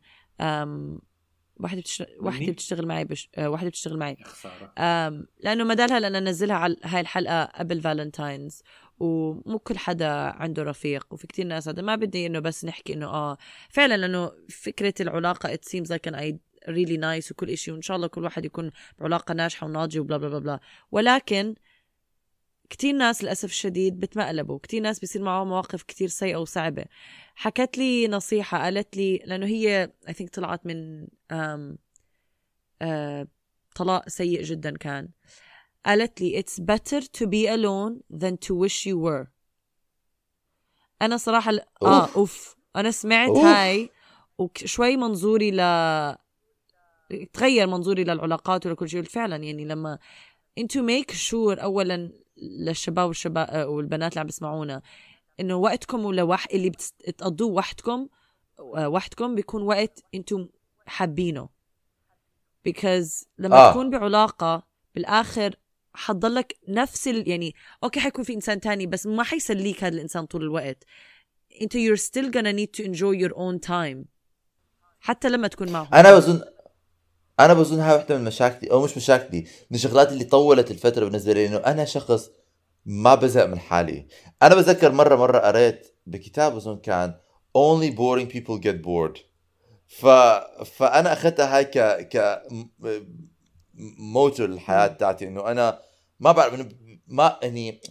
أم 1.59 1.63
واحدة 1.63 1.81
بتشتغل 1.81 2.07
واحدة 2.19 2.39
مين؟ 2.39 2.51
بتشتغل 2.51 2.87
معي 2.87 3.05
بش... 3.05 3.29
آه، 3.35 3.49
واحدة 3.49 3.69
بتشتغل 3.69 3.97
معي. 3.97 4.17
أم 4.77 5.27
لأنه 5.39 5.63
مدالها 5.63 5.99
لأن 5.99 6.29
نزلها 6.29 6.55
على 6.55 6.75
هاي 6.83 7.01
الحلقة 7.01 7.45
قبل 7.45 7.81
Valentine's 7.81 8.63
ومو 8.99 9.59
كل 9.59 9.77
حدا 9.77 10.09
عنده 10.11 10.63
رفيق 10.63 11.07
وفي 11.11 11.27
كتير 11.27 11.45
ناس 11.45 11.67
هذا 11.67 11.81
ما 11.81 11.95
بدي 11.95 12.25
إنه 12.25 12.39
بس 12.39 12.65
نحكي 12.65 12.93
إنه 12.93 13.05
آه 13.05 13.37
فعلا 13.69 13.97
لأنه 13.97 14.31
فكرة 14.49 14.93
العلاقة 14.99 15.55
it 15.55 15.59
seems 15.69 15.87
like 15.87 16.11
an 16.11 16.15
I 16.15 16.33
really 16.69 16.97
nice 16.97 17.31
وكل 17.31 17.49
إشي 17.49 17.71
وإن 17.71 17.81
شاء 17.81 17.97
الله 17.97 18.07
كل 18.07 18.23
واحد 18.23 18.45
يكون 18.45 18.71
بعلاقة 18.99 19.33
ناجحة 19.33 19.67
وناضجة 19.67 19.99
وبلا 19.99 20.17
بلا 20.17 20.29
بلا 20.29 20.39
بلا. 20.39 20.59
ولكن 20.91 21.55
كتير 22.73 22.95
ناس 22.95 23.23
للأسف 23.23 23.49
الشديد 23.49 23.99
بتمقلبوا 23.99 24.59
كتير 24.59 24.81
ناس 24.81 24.99
بيصير 24.99 25.21
معهم 25.21 25.47
مواقف 25.47 25.83
كتير 25.83 26.07
سيئة 26.07 26.35
وصعبة. 26.35 26.85
حكت 27.35 27.77
لي 27.77 28.07
نصيحة 28.07 28.63
قالت 28.63 28.97
لي 28.97 29.17
لأنه 29.25 29.45
هي 29.45 29.91
I 30.07 30.11
think 30.11 30.29
طلعت 30.33 30.65
من 30.65 31.07
um, 31.07 31.75
uh, 32.83 33.27
طلاق 33.75 34.09
سيء 34.09 34.43
جدا 34.43 34.77
كان. 34.77 35.09
قالت 35.85 36.21
لي 36.21 36.43
it's 36.43 36.63
better 36.63 37.01
to 37.01 37.25
be 37.25 37.47
alone 37.47 38.17
than 38.19 38.37
to 38.47 38.55
wish 38.55 38.85
you 38.85 38.97
were. 38.97 39.27
أنا 41.01 41.17
صراحة 41.17 41.51
ل... 41.51 41.59
آه 41.81 42.01
أوف. 42.01 42.15
أوف. 42.15 42.55
أنا 42.75 42.91
سمعت 42.91 43.29
أوف. 43.29 43.45
هاي 43.45 43.89
وشوي 44.37 44.97
منظوري 44.97 45.51
ل 45.51 45.57
تغير 47.33 47.67
منظوري 47.67 48.03
للعلاقات 48.03 48.65
ولكل 48.65 48.89
شيء. 48.89 49.03
فعلا 49.03 49.35
يعني 49.35 49.65
لما 49.65 49.99
انتو 50.57 50.81
ميك 50.81 51.11
شور 51.11 51.63
اولا 51.63 52.22
للشباب 52.43 53.07
والشباب 53.07 53.67
والبنات 53.69 54.11
اللي 54.11 54.19
عم 54.19 54.25
بيسمعونا 54.25 54.81
إنه 55.39 55.55
وقتكم 55.55 56.05
ولوح 56.05 56.47
اللي 56.53 56.69
بتقضوه 56.69 57.51
وحدكم 57.51 58.07
آه، 58.59 58.89
وحدكم 58.89 59.35
بيكون 59.35 59.61
وقت 59.61 60.03
إنتم 60.15 60.47
حابينه 60.85 61.49
because 62.69 63.25
لما 63.37 63.55
آه. 63.55 63.69
آه. 63.69 63.71
تكون 63.71 63.89
بعلاقة 63.89 64.63
بالآخر 64.95 65.55
حتضلك 65.93 66.57
نفس 66.67 67.07
ال... 67.07 67.29
يعني 67.29 67.55
أوكي 67.83 67.99
حيكون 67.99 68.23
في 68.23 68.33
إنسان 68.33 68.59
تاني 68.59 68.87
بس 68.87 69.05
ما 69.05 69.23
حيسليك 69.23 69.83
هذا 69.83 69.95
الإنسان 69.95 70.25
طول 70.25 70.41
الوقت 70.41 70.83
أنت 71.61 71.77
you're 71.77 71.99
still 71.99 72.31
gonna 72.31 72.53
need 72.53 72.81
to 72.81 72.85
enjoy 72.85 73.25
your 73.25 73.33
own 73.33 73.69
time 73.69 74.05
حتى 74.99 75.29
لما 75.29 75.47
تكون 75.47 75.71
معهم 75.71 75.93
أنا 75.93 76.15
بظن 76.15 76.41
أنا 77.45 77.53
بظن 77.53 77.79
هاي 77.79 77.95
وحده 77.95 78.17
من 78.17 78.23
مشاكلي 78.23 78.71
أو 78.71 78.83
مش 78.83 78.97
مشاكلي 78.97 79.39
من 79.41 79.75
الشغلات 79.75 80.11
اللي 80.11 80.23
طولت 80.23 80.71
الفترة 80.71 81.05
بالنسبة 81.05 81.33
لي 81.33 81.47
إنه 81.47 81.57
أنا 81.57 81.85
شخص 81.85 82.29
ما 82.85 83.15
بزهق 83.15 83.45
من 83.45 83.59
حالي. 83.59 84.07
أنا 84.43 84.55
بتذكر 84.55 84.91
مرة 84.91 85.15
مرة 85.15 85.39
قريت 85.39 85.95
بكتاب 86.05 86.55
بظن 86.55 86.77
كان 86.79 87.13
only 87.57 87.91
boring 87.95 88.33
people 88.35 88.59
get 88.63 88.85
bored. 88.85 89.19
ف... 89.87 90.05
فأنا 90.65 91.13
أخذتها 91.13 91.57
هاي 91.57 91.65
ك 91.65 91.77
ك 92.09 92.41
م- 92.51 92.67
موتور 94.13 94.47
للحياة 94.47 94.87
تاعتي 94.87 95.27
إنه 95.27 95.51
أنا 95.51 95.79
ما 96.19 96.31
بعرف 96.31 96.67
ما 97.07 97.39
يعني 97.43 97.81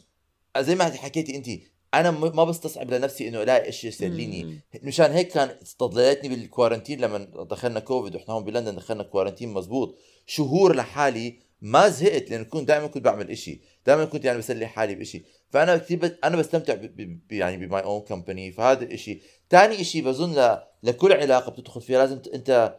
زي 0.59 0.75
ما 0.75 0.85
حكيتي 0.85 1.37
انت 1.37 1.47
أنا 1.95 2.11
ما 2.11 2.45
بستصعب 2.45 2.91
لنفسي 2.91 3.29
إنه 3.29 3.43
ألاقي 3.43 3.73
شيء 3.73 3.91
يسليني. 3.91 4.61
مشان 4.83 5.11
هيك 5.11 5.29
كان 5.29 5.57
استضليتني 5.63 6.29
بال 6.29 6.41
quarantine 6.41 7.01
لما 7.01 7.19
دخلنا 7.51 7.81
كوفيد 7.81 8.15
وإحنا 8.15 8.35
هون 8.35 8.45
بلندن 8.45 8.77
دخلنا 8.77 9.03
quarantine 9.03 9.49
مزبوط. 9.49 9.99
شهور 10.27 10.77
لحالي 10.77 11.39
ما 11.61 11.89
زهقت 11.89 12.31
لأنه 12.31 12.45
كنت 12.45 12.69
دائما 12.69 12.87
كنت 12.87 13.05
بعمل 13.05 13.31
إشي. 13.31 13.61
دائما 13.87 14.05
كنت 14.05 14.25
يعني 14.25 14.39
بسلي 14.39 14.67
حالي 14.67 14.95
بإشي. 14.95 15.23
فأنا 15.51 15.77
كثير 15.77 15.99
بت... 15.99 16.19
أنا 16.25 16.37
بستمتع 16.37 16.75
ب... 16.75 16.81
ب... 16.81 17.21
ب- 17.29 17.33
يعني 17.33 17.67
ب 17.67 17.72
my 17.72 17.83
own 17.83 18.01
company 18.01 18.53
فهذا 18.53 18.85
الإشي 18.85 19.21
ثاني 19.51 19.81
إشي 19.81 20.03
بظن 20.03 20.33
ل... 20.39 20.59
لكل 20.83 21.13
علاقة 21.13 21.51
بتدخل 21.53 21.81
فيها 21.81 21.99
لازم 21.99 22.19
ت- 22.19 22.29
أنت 22.29 22.79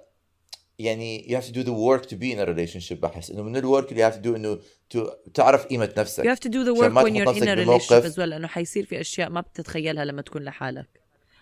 يعني 0.80 1.28
you 1.30 1.42
have 1.42 1.48
to 1.48 1.54
do 1.54 1.64
the 1.64 1.72
work 1.74 2.10
to 2.10 2.16
be 2.16 2.34
in 2.36 2.40
a 2.40 2.46
relationship 2.46 2.94
بحس. 2.94 3.32
إنه 3.32 3.44
من 3.44 3.58
ال 3.58 3.64
work 3.64 3.92
اللي 3.92 4.10
you 4.10 4.14
have 4.14 4.18
to 4.18 4.24
do 4.24 4.36
إنه 4.36 4.60
to... 4.96 5.10
تعرف 5.34 5.66
قيمة 5.66 5.90
نفسك. 5.98 6.24
You 6.24 6.36
have 6.36 6.40
to 6.40 6.50
do 6.50 6.64
the 6.66 6.80
work 6.82 6.94
when 6.94 7.16
you're 7.16 7.36
in 7.36 7.48
a 7.48 7.56
relationship 7.66 8.06
as 8.14 8.16
well 8.18 8.20
لأنه 8.20 8.48
حيصير 8.48 8.86
في 8.86 9.02
أشياء 9.02 9.30
ما 9.30 9.42
بتتخيلها 9.42 10.06
لما 10.06 10.22
تكون 10.22 10.44
لحالك. 10.44 10.88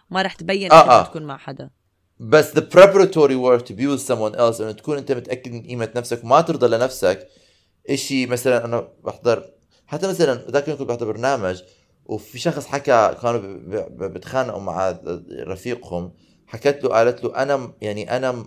ما 0.10 0.22
رح 0.22 0.34
تبين 0.34 0.72
آه، 0.72 0.76
آه 0.76 1.02
آه. 1.02 1.04
تكون 1.06 1.24
مع 1.24 1.38
حدا. 1.38 1.70
بس 2.20 2.52
the 2.52 2.62
preparatory 2.62 3.36
work 3.36 3.62
to 3.68 3.74
be 3.74 3.86
with 3.88 4.08
someone 4.08 4.36
else 4.36 4.62
إنه 4.62 4.72
تكون 4.72 4.98
أنت 4.98 5.12
متأكد 5.12 5.52
من 5.52 5.62
قيمة 5.68 5.90
نفسك 5.96 6.24
وما 6.24 6.42
ترضى 6.42 6.68
لنفسك. 6.68 7.28
إشي 7.90 8.26
مثلا 8.26 8.66
أنا 8.66 8.88
بحضر 9.04 9.46
حتى 9.88 10.08
مثلا 10.08 10.52
ذاك 10.52 10.64
اليوم 10.64 10.80
كنت 10.80 10.90
بحضر 10.90 11.06
برنامج 11.12 11.62
وفي 12.06 12.40
شخص 12.40 12.66
حكى 12.66 13.16
كانوا 13.22 13.40
ب- 13.40 13.98
ب- 13.98 14.14
بتخانقوا 14.14 14.62
مع 14.62 15.00
رفيقهم 15.48 16.14
حكت 16.48 16.84
له 16.84 16.90
قالت 16.90 17.24
له 17.24 17.36
أنا 17.44 17.74
يعني 17.82 18.18
أنا 18.18 18.46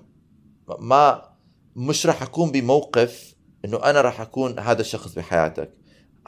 ما 0.79 1.23
مش 1.77 2.07
راح 2.07 2.23
أكون 2.23 2.51
بموقف 2.51 3.35
إنه 3.65 3.85
أنا 3.85 4.01
راح 4.01 4.21
أكون 4.21 4.59
هذا 4.59 4.81
الشخص 4.81 5.15
بحياتك. 5.15 5.71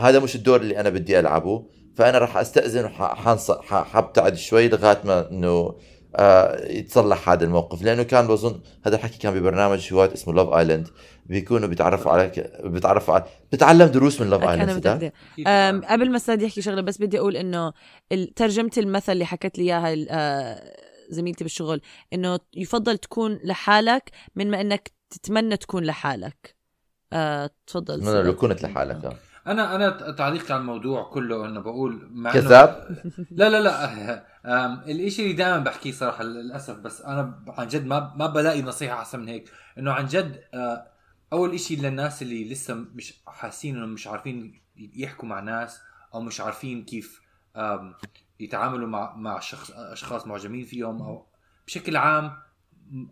هذا 0.01 0.19
مش 0.19 0.37
الدور 0.37 0.61
اللي 0.61 0.81
أنا 0.81 0.91
بدي 0.91 1.19
ألعبه. 1.21 1.67
فأنا 1.95 2.19
راح 2.19 2.37
أستأذن 2.37 2.85
وحابتعد 2.85 4.35
شوي 4.35 4.69
لغاية 4.69 5.01
ما 5.05 5.31
إنه 5.31 5.75
آه 6.17 6.67
يتصلح 6.67 7.29
هذا 7.29 7.45
الموقف. 7.45 7.83
لأنه 7.83 8.03
كان 8.03 8.27
بظن 8.27 8.61
هذا 8.87 8.97
الحكي 8.97 9.19
كان 9.19 9.35
ببرنامج 9.35 9.93
هواية 9.93 10.13
اسمه 10.13 10.35
Love 10.35 10.49
Island 10.49 10.89
بيكونوا 11.29 11.69
بيتعرفوا 11.69 12.13
على 12.13 12.33
بيتعرفوا 12.65 13.15
على 13.15 13.25
بتعلم 13.53 13.87
دروس 13.87 14.21
من 14.21 14.33
أنا 14.33 14.53
Island 14.53 15.13
قبل 15.85 16.11
ما 16.11 16.19
ساد 16.19 16.43
يحكي 16.43 16.63
شغلة 16.63 16.81
بس 16.81 16.99
بدي 16.99 17.19
أقول 17.19 17.37
إنه 17.37 17.73
ترجمة 18.37 18.71
المثل 18.79 19.13
اللي 19.13 19.25
حكت 19.25 19.59
لي 19.59 19.65
إياها 19.65 20.07
آه، 20.11 20.86
زميلتي 21.11 21.45
بالشغل 21.45 21.81
إنه 22.13 22.39
يفضل 22.55 22.99
تكون 22.99 23.39
لحالك 23.45 24.11
من 24.35 24.51
ما 24.51 24.61
إنك 24.61 24.93
تتمنى 25.11 25.57
تكون 25.57 25.85
لحالك. 25.85 26.57
آه، 27.13 27.51
تفضل 27.67 28.05
من 28.05 28.13
لو. 28.23 28.37
كنت 28.37 28.63
لحالك. 28.63 29.05
آه. 29.05 29.17
أنا 29.47 29.75
أنا 29.77 30.11
تعليقي 30.13 30.55
على 30.55 30.61
الموضوع 30.61 31.03
كله 31.11 31.45
إنه 31.47 31.61
بقول 31.61 32.09
مع 32.11 32.33
كذاب؟ 32.33 32.97
لا 33.31 33.49
لا 33.51 33.61
لا. 33.61 34.27
أم، 34.47 34.81
الإشي 34.81 35.23
اللي 35.23 35.33
دائما 35.33 35.59
بحكيه 35.59 35.93
صراحة 35.93 36.25
للأسف 36.25 36.77
بس 36.77 37.01
أنا 37.01 37.43
عن 37.49 37.69
جد 37.69 37.87
ما 37.87 38.15
ما 38.17 38.27
بلاقي 38.27 38.63
نصيحة 38.63 38.99
أحسن 38.99 39.21
من 39.21 39.29
هيك. 39.29 39.51
إنه 39.79 39.93
عن 39.93 40.07
جد 40.07 40.41
آه، 40.55 40.87
أول 41.33 41.55
إشي 41.55 41.77
للناس 41.77 42.23
اللي 42.23 42.49
لسه 42.49 42.75
مش 42.75 43.15
حاسين 43.27 43.77
إنه 43.77 43.87
مش 43.87 44.07
عارفين 44.07 44.63
يحكوا 44.77 45.29
مع 45.29 45.41
ناس 45.41 45.81
أو 46.15 46.21
مش 46.21 46.41
عارفين 46.41 46.85
كيف 46.85 47.21
يتعاملوا 48.41 48.89
مع 48.89 49.17
مع 49.17 49.41
شخص 49.41 49.71
أشخاص 49.71 50.27
معجبين 50.27 50.65
فيهم 50.65 51.03
أو 51.03 51.27
بشكل 51.67 51.97
عام 51.97 52.33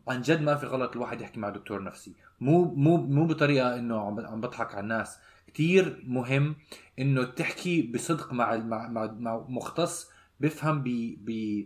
عن 0.08 0.22
جد 0.22 0.42
ما 0.42 0.54
في 0.54 0.66
غلط 0.66 0.92
الواحد 0.92 1.20
يحكي 1.20 1.40
مع 1.40 1.48
دكتور 1.48 1.82
نفسي. 1.82 2.14
مو 2.40 2.64
مو 2.64 2.96
مو 2.96 3.26
بطريقة 3.26 3.78
إنه 3.78 4.00
عم 4.00 4.40
بضحك 4.40 4.74
على 4.74 4.80
الناس. 4.80 5.18
كتير 5.46 6.02
مهم 6.06 6.56
إنه 6.98 7.24
تحكي 7.24 7.82
بصدق 7.82 8.32
مع 8.32 8.56
مع, 8.56 8.88
مع, 8.88 9.44
مختص 9.48 10.10
بيفهم 10.40 10.82
ب 10.82 10.88
ب 11.24 11.64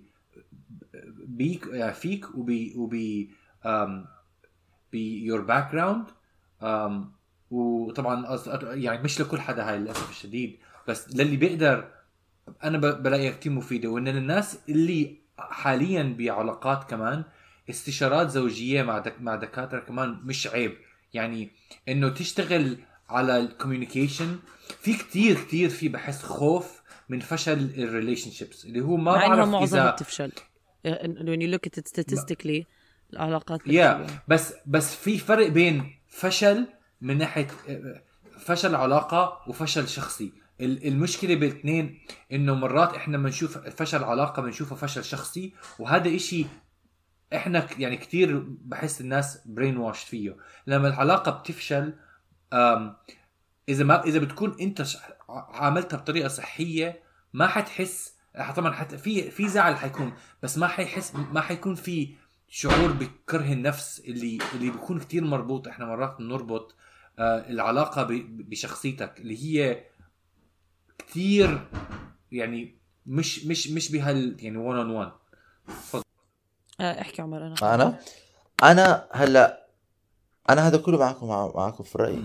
بيك 1.18 1.66
يعني 1.66 1.94
فيك 1.94 2.34
وب 2.34 2.50
وب 2.76 2.94
ب 4.92 5.40
your 5.40 5.72
background 5.72 6.06
وطبعا 7.50 8.38
يعني 8.62 9.02
مش 9.02 9.20
لكل 9.20 9.40
حدا 9.40 9.70
هاي 9.70 9.78
للأسف 9.78 10.10
الشديد. 10.10 10.58
بس 10.88 11.16
للي 11.16 11.36
بيقدر 11.36 11.97
أنا 12.64 12.78
بلاقيها 12.78 13.30
كثير 13.32 13.52
مفيدة 13.52 13.88
وإن 13.88 14.08
للناس 14.08 14.58
اللي 14.68 15.16
حاليا 15.38 16.14
بعلاقات 16.18 16.90
كمان 16.90 17.24
استشارات 17.70 18.30
زوجية 18.30 18.82
مع 18.82 18.98
دك 18.98 19.14
مع 19.20 19.34
دكاترة 19.34 19.80
كمان 19.80 20.20
مش 20.24 20.46
عيب. 20.46 20.74
يعني 21.14 21.50
إنه 21.88 22.08
تشتغل 22.08 22.78
على 23.08 23.36
ال 23.36 23.44
communication 23.44 24.38
في 24.80 24.94
كتير 24.94 25.40
كتير 25.40 25.68
في 25.68 25.88
بحس 25.88 26.22
خوف 26.22 26.82
من 27.08 27.20
فشل 27.20 27.70
ال 27.78 28.30
relationships 28.30 28.64
اللي 28.64 28.80
هو 28.80 28.96
ما 28.96 29.12
مع 29.12 29.26
بعرف 29.26 29.48
معظمها 29.48 29.64
اذا 29.64 29.90
بتفشل. 29.90 30.32
when 30.86 31.40
you 31.40 31.54
look 31.54 31.70
at 31.70 31.80
it 31.80 31.88
statistically 31.88 32.64
العلاقات 33.12 33.66
يا 33.66 33.92
بتفشل. 33.92 34.18
بس 34.28 34.54
بس 34.66 34.94
في 34.94 35.18
فرق 35.18 35.48
بين 35.48 35.94
فشل 36.08 36.66
من 37.00 37.18
ناحية 37.18 37.48
فشل 38.38 38.74
علاقة 38.74 39.42
وفشل 39.46 39.88
شخصي. 39.88 40.32
المشكلة 40.60 41.34
بالاثنين 41.34 42.00
إنه 42.32 42.54
مرات 42.54 42.94
إحنا 42.94 43.18
بنشوف 43.18 43.58
فشل 43.58 44.04
علاقة 44.04 44.42
بنشوفه 44.42 44.76
فشل 44.76 45.04
شخصي 45.04 45.54
وهذا 45.78 46.16
إشي 46.16 46.46
إحنا 47.34 47.66
يعني 47.78 47.96
كتير 47.96 48.44
بحس 48.48 49.00
الناس 49.00 49.42
brainwashed 49.46 50.04
فيه. 50.04 50.36
لما 50.66 50.88
العلاقة 50.88 51.30
بتفشل 51.30 51.94
إذا 53.68 53.84
ما 53.84 54.04
إذا 54.04 54.18
بتكون 54.18 54.56
أنت 54.60 54.86
عاملتها 55.28 55.96
بطريقة 55.96 56.28
صحية 56.28 57.02
ما 57.32 57.46
حتحس 57.46 58.14
طبعا 58.56 58.72
حت 58.72 58.94
في 58.94 59.30
في 59.30 59.48
زعل 59.48 59.76
حيكون 59.76 60.12
بس 60.42 60.58
ما 60.58 60.66
حيحس 60.66 61.14
ما 61.14 61.40
حيكون 61.40 61.74
في 61.74 62.14
شعور 62.48 62.92
بكره 62.92 63.52
النفس 63.52 64.00
اللي 64.00 64.38
اللي 64.54 64.70
بيكون 64.70 64.98
كتير 64.98 65.24
مربوط. 65.24 65.68
إحنا 65.68 65.86
مرات 65.86 66.16
بنربط 66.18 66.74
آه 67.18 67.50
العلاقة 67.50 68.06
بشخصيتك 68.28 69.20
اللي 69.20 69.44
هي 69.44 69.84
كتير 70.98 71.68
يعني 72.32 72.74
مش 73.06 73.44
مش 73.44 73.70
مش 73.70 73.92
بهال 73.92 74.36
يعني 74.44 74.56
1 74.56 74.78
اون 74.78 74.90
1 74.90 75.12
آه، 76.80 77.00
احكي 77.00 77.22
عمر 77.22 77.46
أنا. 77.46 77.74
أنا؟ 77.74 77.98
أنا 78.62 79.08
هلأ 79.12 79.66
أنا 80.50 80.68
هذا 80.68 80.76
كله 80.78 80.98
معكم 80.98 81.28
مع- 81.28 81.52
معكم 81.54 81.84
في 81.84 81.94
الرأي. 81.96 82.18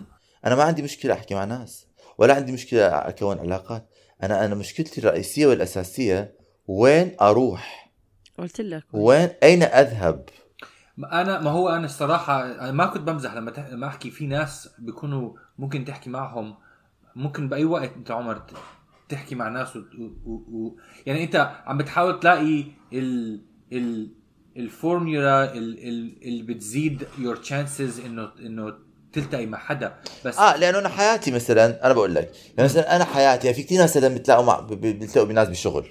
أنا 0.46 0.56
ما 0.56 0.64
عندي 0.64 0.82
مشكلة 0.82 1.14
أحكي 1.14 1.36
مع 1.36 1.44
ناس 1.44 1.88
ولا 2.18 2.34
عندي 2.36 2.52
مشكلة 2.52 2.88
أكون 2.88 3.40
علاقات. 3.40 3.90
أنا 4.24 4.46
أنا 4.46 4.56
مشكلتي 4.56 5.02
الرئيسية 5.02 5.48
والأساسية 5.48 6.34
وين 6.68 7.16
أروح؟ 7.22 7.92
قلت 8.40 8.62
لك. 8.62 8.84
وين 8.94 9.30
أين 9.44 9.64
أذهب؟ 9.64 10.30
أنا 11.00 11.40
ما 11.40 11.52
هو 11.52 11.70
أنا 11.70 11.86
الصراحة 11.86 12.46
أنا 12.46 12.72
ما 12.72 12.86
كنت 12.86 13.02
بمزح 13.02 13.34
لما 13.34 13.52
تح... 13.52 13.68
لما 13.68 13.88
أحكي 13.88 14.12
في 14.12 14.28
ناس 14.28 14.70
بيكونوا 14.80 15.34
ممكن 15.58 15.86
تحكي 15.86 16.10
معهم 16.10 16.56
ممكن 17.16 17.50
بأي 17.50 17.66
وقت 17.66 17.92
أنت 17.98 18.12
عمر 18.12 18.42
تحكي 19.10 19.36
مع 19.36 19.50
ناس 19.50 19.76
و... 19.76 19.80
و... 20.26 20.32
و... 20.32 20.76
يعني 21.06 21.24
أنت 21.24 21.52
عم 21.66 21.78
بتحاول 21.78 22.20
تلاقي 22.20 22.64
ال 22.94 23.42
ال 23.74 24.10
الفورمولا 24.58 25.54
ال- 25.54 25.88
ال- 25.88 26.24
اللي 26.24 26.44
بتزيد 26.44 27.08
your 27.20 27.36
chances 27.36 28.00
انه 28.00 28.32
إنه 28.40 28.74
تلتقي 29.14 29.46
مع 29.46 29.58
حدا. 29.58 29.96
بس 30.26 30.38
آه 30.38 30.58
لأنه 30.58 30.80
أنا 30.80 30.90
حياتي 30.90 31.32
مثلا 31.32 31.86
أنا 31.86 31.94
بقول 31.94 32.16
لك 32.16 32.32
يعني 32.58 32.70
مثلا 32.70 32.96
أنا 32.96 33.06
حياتي 33.06 33.48
يعني 33.48 33.58
في 33.58 33.64
كثير 33.64 33.78
ناس 33.80 33.98
مثلا 33.98 34.16
بتلاقوا 34.16 34.46
مع 34.46 34.60
ب- 34.60 34.68
ب- 34.74 34.80
بيلتقوا 35.00 35.28
بناس 35.28 35.48
بالشغل 35.48 35.86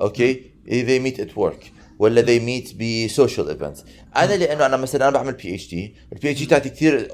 أوكي؟ 0.00 0.50
They 0.66 1.00
meet 1.06 1.18
at 1.20 1.30
work. 1.36 1.62
ولا 1.98 2.22
they 2.22 2.40
meet 2.40 2.74
ب 2.76 2.86
social 2.86 3.48
events. 3.48 3.84
أنا 4.16 4.34
لأنه 4.34 4.66
أنا 4.66 4.76
مثلا 4.76 5.08
أنا 5.08 5.16
بعمل 5.18 5.32
PhD 5.32 5.68
ال 5.68 5.96
PhD 6.12 6.46
تاعتي 6.46 6.68
كثير 6.68 7.08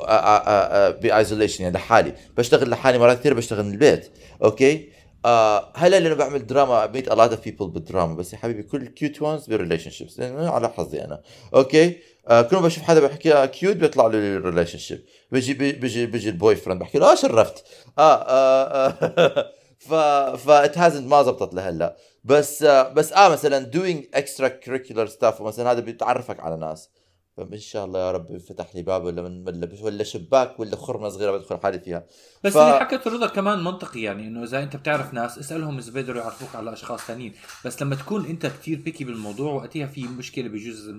ب 1.02 1.08
isolation 1.08 1.62
يعني 1.64 1.74
لحالي. 1.76 2.12
بشتغل 2.36 2.70
لحالي 2.70 2.98
مرات 2.98 3.18
كثير 3.18 3.34
بشتغل 3.34 3.64
من 3.64 3.72
البيت. 3.72 4.10
أوكي؟ 4.44 4.88
آه 5.24 5.72
هلا 5.76 6.00
لأنه 6.00 6.14
بعمل 6.14 6.46
دراما 6.46 6.86
meet 6.86 7.08
a 7.10 7.12
lot 7.12 7.30
of 7.32 7.36
people 7.48 7.62
بالدراما 7.64 8.14
بس 8.14 8.32
يا 8.32 8.38
حبيبي 8.38 8.62
كل 8.62 8.86
cute 8.86 9.22
ones 9.22 9.46
بال 9.46 9.90
relationships 9.90 10.20
على 10.20 10.68
حظي 10.68 11.04
أنا. 11.04 11.20
أوكي؟ 11.54 11.96
آه 12.28 12.42
كل 12.42 12.56
ما 12.56 12.62
بشوف 12.62 12.82
حدا 12.82 13.00
بحكي 13.00 13.46
cute 13.46 13.76
بيطلع 13.76 14.06
لي 14.06 14.36
relationship 14.36 15.00
بيجي 15.32 15.54
بي- 15.54 15.72
بيجي 15.72 16.06
بيجي 16.06 16.28
ال 16.28 16.56
boyfriend 16.56 16.80
بحكي 16.80 16.98
له 16.98 17.12
آه 17.12 17.14
شرفت. 17.14 17.64
آه, 17.98 18.14
آه, 18.22 18.94
آه. 19.18 19.50
ف 19.88 19.94
ف 20.36 20.64
it 20.66 20.74
hasn't 20.76 21.02
ما 21.08 21.22
زبطت 21.22 21.54
لهلأ. 21.54 21.96
بس 22.24 22.62
بس 22.64 23.12
آه 23.12 23.28
مثلا 23.28 23.70
doing 23.74 24.18
extra 24.18 24.44
curricular 24.66 25.08
stuff 25.18 25.40
مثلا 25.40 25.70
هذا 25.72 25.80
بتعرفك 25.80 26.40
على 26.40 26.56
ناس. 26.56 26.90
فإن 27.36 27.58
شاء 27.58 27.84
الله 27.84 28.00
يا 28.00 28.10
رب 28.10 28.38
فتح 28.38 28.74
لي 28.74 28.82
باب 28.82 29.04
ولا 29.04 29.22
من 29.22 29.48
ولا 29.48 29.68
ولا 29.82 30.04
شباك 30.04 30.60
ولا 30.60 30.76
خرمة 30.76 31.08
صغيرة 31.08 31.30
بدخل 31.36 31.58
حالي 31.62 31.80
فيها. 31.80 32.06
بس 32.44 32.52
ف- 32.52 32.56
اللي 32.56 32.80
حكته 32.80 33.10
رضا 33.10 33.26
كمان 33.26 33.64
منطقي 33.64 34.00
يعني 34.00 34.26
إنه 34.26 34.42
إذا 34.44 34.62
أنت 34.62 34.76
بتعرف 34.76 35.14
ناس 35.14 35.38
اسألهم 35.38 35.78
إذا 35.78 35.92
بيقدروا 35.92 36.22
يعرفوك 36.22 36.54
على 36.54 36.72
أشخاص 36.72 37.00
ثانيين 37.00 37.34
بس 37.64 37.82
لما 37.82 37.96
تكون 37.96 38.26
أنت 38.26 38.46
كتير 38.46 38.80
بيكي 38.80 39.04
بالموضوع 39.04 39.52
وقتها 39.52 39.86
في 39.86 40.02
مشكلة 40.02 40.48
بجوز 40.48 40.90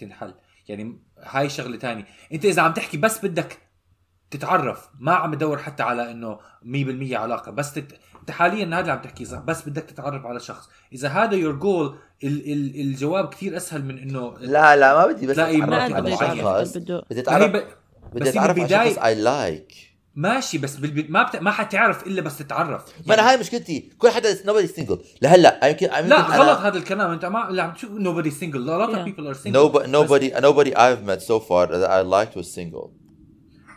تنحل. 0.00 0.34
يعني 0.68 0.98
هاي 1.18 1.48
شغلة 1.48 1.76
تانية. 1.76 2.06
أنت 2.32 2.44
إذا 2.44 2.62
عم 2.62 2.72
تحكي 2.72 2.96
بس 2.96 3.24
بدك 3.24 3.58
تتعرف. 4.30 4.88
ما 4.98 5.12
عم 5.12 5.34
تدور 5.34 5.58
حتى 5.58 5.82
على 5.82 6.10
إنه 6.10 6.38
100% 6.64 7.12
علاقة. 7.12 7.50
بس 7.50 7.72
تت... 7.72 7.92
أنت 8.20 8.30
حاليا 8.30 8.66
هذا 8.66 8.80
اللي 8.80 8.92
عم 8.92 9.02
تحكيه 9.02 9.24
صح؟ 9.24 9.38
بس 9.38 9.68
بدك 9.68 9.82
تتعرف 9.82 10.26
على 10.26 10.40
شخص. 10.40 10.68
إذا 10.92 11.08
هذا 11.08 11.34
يور 11.34 11.52
جول 11.52 11.94
ال... 12.24 12.52
ال... 12.52 12.80
الجواب 12.80 13.28
كثير 13.28 13.56
أسهل 13.56 13.84
من 13.84 13.98
إنه 13.98 14.34
لا 14.40 14.76
لا 14.76 14.94
ما 14.94 15.12
بدي 15.12 15.26
بس 15.26 15.36
تلاقي 15.36 15.56
منطقة 15.56 16.00
بده 16.00 16.16
على 16.16 16.64
بده 16.64 17.02
بدي 17.10 17.20
اتعرف 17.20 17.50
ب... 17.50 17.64
بدي 18.12 18.20
بس 18.20 18.28
أتعرف 18.28 18.58
على 18.58 18.90
شخص 18.90 18.98
اي 18.98 19.14
لايك 19.14 19.88
ماشي 20.14 20.58
بس 20.58 20.76
بالب... 20.76 21.10
ما 21.10 21.22
بت... 21.22 21.36
ما 21.36 21.50
حتعرف 21.50 22.06
إلا 22.06 22.22
بس 22.22 22.38
تتعرف. 22.38 22.84
ما 23.06 23.14
أنا 23.14 23.30
هاي 23.30 23.36
مشكلتي. 23.36 23.90
كل 23.98 24.10
حدا 24.10 24.34
nobody 24.34 24.68
single. 24.68 24.98
لهلا 25.22 25.66
يمكن 25.66 25.86
لا 25.86 26.20
غلط 26.20 26.58
هذا 26.58 26.78
الكلام. 26.78 27.10
أنت 27.10 27.24
ما 27.24 27.48
اللي 27.48 27.62
عم 27.62 27.72
تشوف 27.72 27.90
nobody 27.90 28.30
single. 28.30 28.56
A 28.56 28.78
lot 28.80 28.96
of 28.96 29.04
people 29.04 29.28
are 29.28 29.34
single. 29.34 29.52
Nobody 29.52 29.86
nobody 29.86 30.30
nobody 30.40 30.74
I've 30.74 31.04
met 31.04 31.22
so 31.22 31.40
far 31.40 31.66
that 31.66 31.90
I 31.90 32.00
liked 32.02 32.36
was 32.36 32.50
single. 32.58 32.97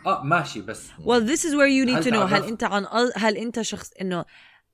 آه 0.06 0.22
ماشي 0.24 0.60
بس 0.60 0.88
well 0.90 1.22
this 1.30 1.40
is 1.40 1.52
where 1.52 1.68
you 1.68 1.86
need 1.86 2.04
to 2.04 2.10
know. 2.10 2.16
هل 2.16 2.44
أنت 2.44 2.64
عن 2.64 2.86
هل 3.16 3.36
أنت 3.36 3.60
شخص 3.62 3.90
إنه 4.00 4.24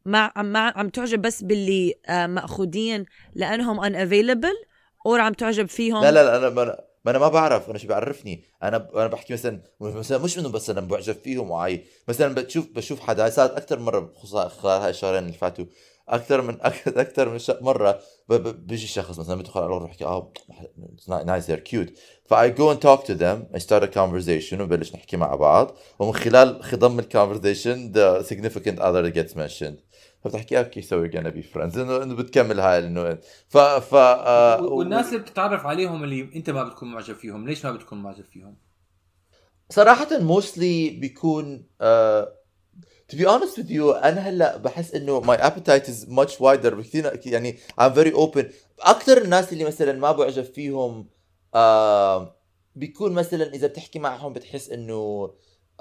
ما 0.04 0.32
عم 0.36 0.46
ما 0.46 0.58
عم 0.58 0.88
تعجب 0.88 1.22
بس 1.22 1.42
باللي 1.42 1.94
آه، 2.06 2.26
مأخوذين 2.26 3.04
لأنهم 3.34 3.80
unavailable 3.80 4.66
أو 5.06 5.14
عم 5.14 5.32
تعجب 5.32 5.66
فيهم؟ 5.68 6.02
لا 6.02 6.10
لا 6.12 6.24
لا 6.24 6.36
أنا 6.36 6.48
ما 6.48 6.62
أنا 6.62 6.78
ما 7.04 7.10
أنا 7.10 7.18
ما 7.18 7.28
بعرف. 7.28 7.70
أنا 7.70 7.78
شو 7.78 7.88
بيعرفني 7.88 8.44
أنا 8.62 8.88
أنا 8.94 9.06
بحكي 9.06 9.32
مثلا 9.32 9.62
مثلا 9.80 10.18
مش 10.18 10.38
إنه 10.38 10.48
بس 10.48 10.70
أنا 10.70 10.80
بعجب 10.80 11.14
فيهم 11.14 11.50
وعاي 11.50 11.84
مثلا 12.08 12.34
بشوف 12.34 12.66
بشوف 12.74 13.00
حدا. 13.00 13.30
صارت 13.30 13.50
أكثر 13.56 13.78
مرة 13.78 14.12
خصوصا 14.16 14.48
خلال 14.48 14.82
هاي 14.82 14.90
الشهرين 14.90 15.22
اللي 15.22 15.32
فاتوا. 15.32 15.64
أكثر 16.09 16.42
من 16.42 16.57
أكثر 16.87 17.29
من 17.29 17.38
مرة 17.61 18.01
بيجي 18.29 18.87
شخص 18.87 19.18
مثلا 19.18 19.37
بدخل 19.37 19.61
على 19.61 19.81
بحكي 19.81 20.05
آه 20.05 20.33
nice 21.09 21.50
they're 21.51 21.68
cute. 21.71 21.90
ف 22.27 22.35
I 22.35 22.51
go 22.51 22.71
and 22.73 22.81
talk 22.81 23.05
to 23.05 23.14
them. 23.14 23.57
I 23.57 23.59
start 23.59 23.83
a 23.83 23.94
conversation 23.94 24.61
وبلش 24.61 24.94
نحكي 24.94 25.16
مع 25.16 25.35
بعض. 25.35 25.77
ومن 25.99 26.12
خلال 26.12 26.62
خضم 26.62 26.99
ال 26.98 27.06
conversation 27.06 27.92
the 27.92 28.25
significant 28.25 28.79
other 28.79 29.11
gets 29.11 29.35
mentioned. 29.35 29.79
فبتحكي 30.25 30.59
أوكي 30.59 30.83
so 30.83 30.87
we're 30.87 31.15
gonna 31.15 31.31
be 31.31 31.56
friends. 31.56 31.79
إنه 31.79 32.02
إنه 32.02 32.15
بتكمل 32.15 32.61
هاي 32.61 32.79
إنه 32.79 33.19
ف 33.48 33.59
ف 33.59 33.94
آه، 33.94 34.63
والناس 34.63 35.09
اللي 35.09 35.19
بتتعرف 35.19 35.67
عليهم 35.67 36.04
اللي 36.04 36.31
أنت 36.37 36.50
ما 36.50 36.65
بتكون 36.65 36.92
معجب 36.92 37.15
فيهم 37.15 37.46
ليش 37.48 37.67
ما 37.67 37.73
بتكون 37.73 38.02
معجب 38.02 38.25
فيهم؟ 38.25 38.56
صراحة 39.71 40.19
موستلي 40.19 40.90
بيكون 40.90 41.67
uh, 41.83 42.37
to 43.13 43.17
be 43.17 43.25
honest 43.25 43.56
with 43.59 43.71
you 43.71 43.96
أنا 44.04 44.21
هلأ 44.21 44.56
بحس 44.56 44.94
إنه 44.94 45.21
my 45.21 45.38
appetite 45.40 45.88
is 45.88 46.06
much 46.09 46.38
wider 46.40 46.75
بكثير 46.75 47.21
يعني 47.27 47.59
I'm 47.81 47.94
very 47.94 48.13
open 48.15 48.44
أكثر 48.81 49.23
الناس 49.23 49.52
اللي 49.52 49.65
مثلا 49.65 49.92
ما 49.92 50.13
بعجب 50.13 50.44
فيهم 50.44 51.06
uh, 51.56 52.29
بيكون 52.75 53.13
مثلا 53.13 53.54
إذا 53.54 53.67
بتحكي 53.67 53.98
معهم 53.98 54.33
بتحس 54.33 54.71
إنه 54.71 55.31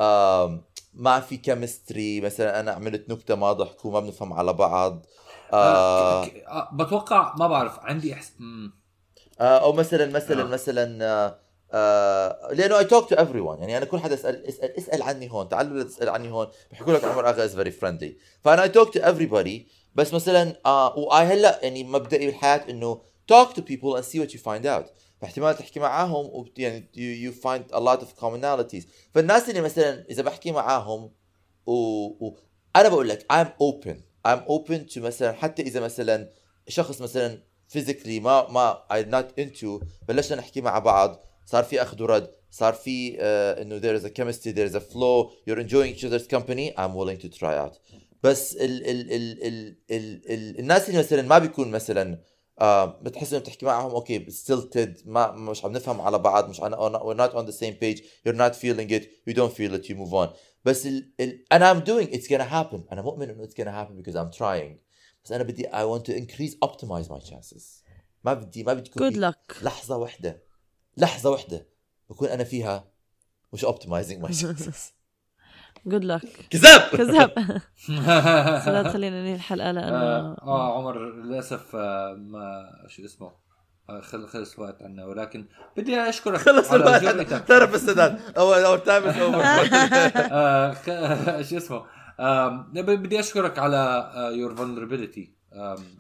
uh, 0.02 0.50
ما 0.94 1.20
في 1.20 1.38
chemistry 1.38 2.22
مثلا 2.22 2.60
أنا 2.60 2.72
عملت 2.72 3.10
نكتة 3.10 3.36
ما 3.36 3.54
ضحكوا 3.54 3.92
ما 3.92 4.00
بنفهم 4.00 4.34
على 4.34 4.54
بعض 4.54 5.06
آه. 5.54 6.24
آه 6.24 6.26
آه، 6.48 6.70
بتوقع 6.74 7.36
ما 7.40 7.48
بعرف 7.48 7.80
عندي 7.80 8.14
احس. 8.14 8.34
آه 9.40 9.58
أو 9.58 9.74
مثلا 9.74 10.12
مثلا 10.12 10.42
آه. 10.42 10.46
مثلا 10.46 11.06
آه 11.06 11.40
آه 11.72 12.50
لأنه 12.54 12.78
I 12.80 12.84
talk 12.86 13.10
to 13.10 13.16
everyone 13.16 13.60
يعني 13.60 13.78
أنا 13.78 13.86
كل 13.86 14.00
حدا 14.00 14.14
اسال 14.14 14.48
اسال 14.48 14.78
اسال 14.78 15.02
عني 15.02 15.32
هون 15.32 15.50
تعالوا 15.50 15.84
تسأل 15.84 16.10
عني 16.10 16.32
هون. 16.32 16.48
بحكوا 16.72 16.94
لك 16.94 17.04
عمر 17.04 17.30
أغا 17.30 17.46
is 17.46 17.56
very 17.56 17.72
friendly 17.72 18.18
فأنا 18.44 18.64
I 18.64 18.70
talk 18.70 18.94
to 18.94 19.00
every 19.00 19.68
بس 19.96 20.14
مثلا 20.14 20.56
آه 20.66 20.98
why 21.00 21.26
هلأ 21.26 21.60
يعني 21.64 21.84
مبدئي 21.84 22.26
بالحياة 22.26 22.70
إنه 22.70 23.02
talk 23.32 23.48
to 23.50 23.60
people 23.62 23.98
and 23.98 24.04
see 24.06 24.20
what 24.20 24.32
you 24.34 24.40
find 24.40 24.66
out. 24.66 24.86
فاحتمال 25.22 25.56
تحكي 25.58 25.80
معاهم 25.80 26.26
وبت- 26.26 26.60
يعني 26.60 26.90
you 26.96 27.34
find 27.44 27.74
a 27.76 27.80
lot 27.80 28.00
of 28.02 28.22
commonalities. 28.24 28.84
فالناس 29.16 29.50
اللي 29.50 29.62
مثلا 29.62 30.06
إذا 30.10 30.24
بحكي 30.24 30.52
معاهم 30.52 31.12
و, 31.66 31.72
و 32.28 32.38
أنا 32.76 32.90
بقول 32.90 33.10
لك 33.10 33.26
I'm 33.34 33.48
open. 33.64 33.96
I'm 34.28 34.42
open 34.50 34.94
to 34.94 34.98
مثلا 34.98 35.32
حتى 35.34 35.62
إذا 35.62 35.80
مثلا 35.80 36.30
شخص 36.68 37.02
مثلا 37.02 37.44
physically 37.78 38.08
ما 38.22 38.48
ما 38.52 38.84
I'm 38.94 39.06
not 39.16 39.42
into 39.44 39.86
بلشنا 40.08 40.38
نحكي 40.38 40.62
مع 40.62 40.80
بعض. 40.80 41.27
صار 41.47 41.65
في 41.65 41.83
اخذ 41.83 42.03
ورد 42.03 42.31
صار 42.51 42.73
في 42.73 43.17
uh, 43.17 43.21
انه 43.61 43.81
there 43.81 44.01
is 44.01 44.05
a 44.05 44.11
chemistry 44.11 44.53
there 44.53 44.73
is 44.73 44.77
a 44.77 44.81
flow 44.93 45.31
you're 45.47 45.59
enjoying 45.59 45.95
each 45.95 46.05
other's 46.05 46.27
company 46.27 46.73
I'm 46.77 46.95
willing 46.95 47.19
to 47.19 47.29
try 47.39 47.57
out 47.57 47.79
بس 48.23 48.57
ال 48.57 48.87
ال 48.87 49.13
ال 49.13 49.45
ال 49.45 49.77
ال 49.91 50.33
ال 50.33 50.59
الناس 50.59 50.89
اللي 50.89 50.99
مثلا 50.99 51.23
ما 51.23 51.39
بيكون 51.39 51.71
مثلا 51.71 52.19
آه 52.61 52.85
بتحس 52.85 53.33
انه 53.33 53.43
بتحكي 53.43 53.67
معهم 53.67 53.91
اوكي 53.91 54.27
stilted 54.27 55.07
ما 55.07 55.33
مش 55.33 55.65
عم 55.65 55.73
نفهم 55.73 56.01
على 56.01 56.19
بعض 56.19 56.49
مش 56.49 56.61
عنا 56.61 56.77
we're 56.99 57.17
not 57.17 57.33
on 57.35 57.53
the 57.53 57.57
same 57.57 57.75
page 57.83 58.01
you're 58.27 58.39
not 58.39 58.55
feeling 58.55 58.91
it 58.91 59.05
you 59.29 59.35
don't 59.35 59.53
feel 59.53 59.75
it 59.79 59.89
you 59.89 59.95
move 59.95 60.13
on 60.13 60.29
بس 60.65 60.87
ال 60.87 61.13
ال 61.21 61.45
انا 61.53 61.75
I'm 61.75 61.85
doing 61.85 62.15
it's 62.15 62.27
gonna 62.27 62.51
happen 62.53 62.93
انا 62.93 63.03
مؤمن 63.03 63.31
انه 63.31 63.47
it's 63.47 63.55
gonna 63.55 63.75
happen 63.75 64.03
because 64.03 64.17
I'm 64.17 64.39
trying 64.39 64.77
بس 65.25 65.33
انا 65.33 65.43
بدي 65.43 65.63
I 65.63 65.85
want 65.85 66.03
to 66.03 66.13
increase 66.13 66.69
optimize 66.69 67.09
my 67.09 67.31
chances 67.31 67.83
ما 68.25 68.35
بدي 68.35 68.63
ما 68.65 68.75
بدي 68.75 68.91
يكون 68.91 69.11
good 69.11 69.15
في 69.15 69.33
luck 69.33 69.63
لحظة 69.63 69.97
واحدة 69.97 70.46
لحظة 70.98 71.30
واحدة 71.30 71.68
بكون 72.10 72.28
أنا 72.28 72.44
فيها 72.44 72.88
مش 73.54 73.66
optimizing 73.66 74.22
my 74.28 74.30
chances 74.32 74.78
good 75.94 76.04
luck. 76.04 76.28
كذاب! 76.50 76.82
كذاب. 76.98 77.32
بس 77.38 77.90
لا 78.68 78.84
تخلينا 78.84 79.22
ننهي 79.22 79.36
الحلقة 79.36 79.72
لأنه 79.72 79.96
آه, 79.96 80.38
آه 80.42 80.78
عمر 80.78 81.00
للأسف 81.24 81.76
آه 81.76 82.14
ما 82.14 82.66
شو 82.88 83.06
اسمه؟ 83.06 83.32
آه 83.90 84.02
خل 84.02 84.28
خلص 84.28 84.60
وقت 84.60 84.82
عنا. 84.82 85.06
ولكن 85.06 85.46
بدي 85.78 86.00
أشكرك 86.00 86.40
خلص 86.40 86.72
الوقت. 86.72 87.02
جرأتك. 87.04 87.48
تعرف 87.48 87.76
السداد 87.76 88.20
أول 88.38 88.58
أول 88.58 88.84
time 88.84 89.04
آه 90.32 90.74
شو 91.50 91.58
اسمه؟ 91.58 91.84
بدي 92.74 93.20
أشكرك 93.20 93.60
على 93.60 94.12
your 94.36 94.56
vulnerability 94.56 95.38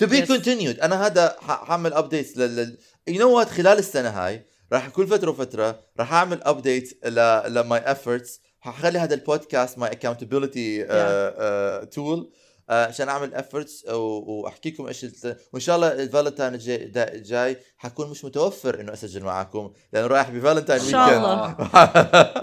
to 0.04 0.06
be 0.08 0.14
Yes. 0.22 0.28
continued. 0.28 0.84
أنا 0.84 1.06
هذا 1.06 1.36
ح- 1.42 1.64
حعمل 1.66 1.94
updates 1.94 2.38
لل 2.38 2.78
you 3.10 3.14
know 3.14 3.42
what 3.44 3.48
خلال 3.50 3.78
السنة 3.78 4.10
هاي 4.10 4.46
راح 4.74 4.90
كل 4.90 5.08
فترة 5.08 5.30
وفترة 5.30 5.80
راح 6.00 6.14
أعمل 6.14 6.42
update 6.44 7.08
ل 7.08 7.20
ل 7.54 7.70
my 7.70 7.82
efforts 7.88 8.30
حخلي 8.62 9.00
هذا 9.00 9.14
البودكاست 9.16 9.80
my 9.80 9.88
accountability 9.88 10.84
uh, 10.84 10.92
uh, 10.92 11.96
tool 11.96 12.26
uh, 12.70 12.74
عشان 12.74 13.10
اعمل 13.10 13.36
efforts 13.44 13.90
و- 13.94 14.42
واحكيكم 14.42 14.88
إيش 14.88 15.06
وان 15.54 15.60
شاء 15.62 15.76
الله 15.76 15.92
الفالنتاين 15.92 16.54
الجاي 16.54 16.92
الجاي 17.16 17.58
حكون 17.78 18.10
مش 18.10 18.26
متوفر 18.26 18.80
انه 18.82 18.94
اسجل 18.94 19.24
معكم 19.24 19.74
لأنه 19.94 20.08
رايح 20.08 20.30
بفالنتاين 20.30 20.82
إن 20.82 20.88
شاء 20.92 21.08
ويكند 21.08 21.24
الله. 21.26 21.56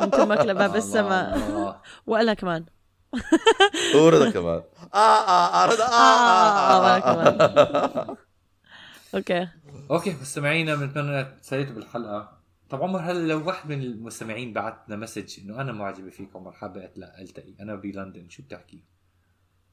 أنتم 0.05 0.29
ماكله 0.29 0.53
باب 0.53 0.77
السماء 0.77 1.37
الله. 1.37 1.77
وأنا 2.07 2.35
كمان 2.35 2.64
ورضا 3.95 4.31
كمان 4.31 4.62
آه 4.95 4.99
آه 4.99 5.64
آه 5.64 5.66
رضا 5.66 5.85
آه 5.85 5.89
آه، 5.89 6.99
آه 6.99 6.99
آه 6.99 8.16
أوكي 9.14 9.49
أوكي 9.91 10.16
مستمعينا 10.20 10.74
بنتمنى 10.74 11.24
تسعدوا 11.24 11.74
بالحلقة. 11.74 12.39
طب 12.70 12.82
عمر 12.82 12.99
هل 13.01 13.28
لو 13.28 13.47
واحد 13.47 13.68
من 13.68 13.82
المستمعين 13.82 14.53
بعت 14.53 14.78
لنا 14.89 14.97
message 14.97 15.40
إنه 15.41 15.61
أنا 15.61 15.72
معجبة 15.72 16.11
فيك 16.11 16.28
عمر 16.35 16.53
حابة 16.53 16.91
ألتقي؟ 17.20 17.55
أنا 17.61 17.74
بلندن 17.74 18.28
شو 18.28 18.43
بتحكي؟ 18.43 18.85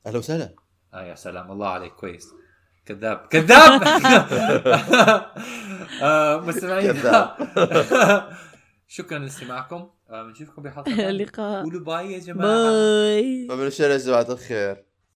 أهلا 0.07 0.17
وسهلا. 0.17 0.55
آه 0.93 1.03
يا 1.03 1.15
سلام 1.15 1.51
الله 1.51 1.67
عليك 1.67 1.91
كويس. 1.93 2.27
كذاب 2.85 3.17
كذاب! 3.17 3.83
آه 6.03 6.37
مستمعينا. 6.37 6.93
كذاب. 6.93 7.33
شكرا 8.87 9.19
لاستماعكم. 9.19 9.89
آه 10.09 10.23
بنشوفكم 10.23 10.61
بحلقة. 10.61 11.09
اللقاء 11.09 11.63
قولوا 11.63 11.81
bye 11.81 12.13
يا 12.13 12.19
جماعة. 12.19 12.71
bye. 13.51 13.67
الشر 13.67 13.89
يا 13.91 13.97
جماعة 13.97 14.27
الخير. 14.29 14.90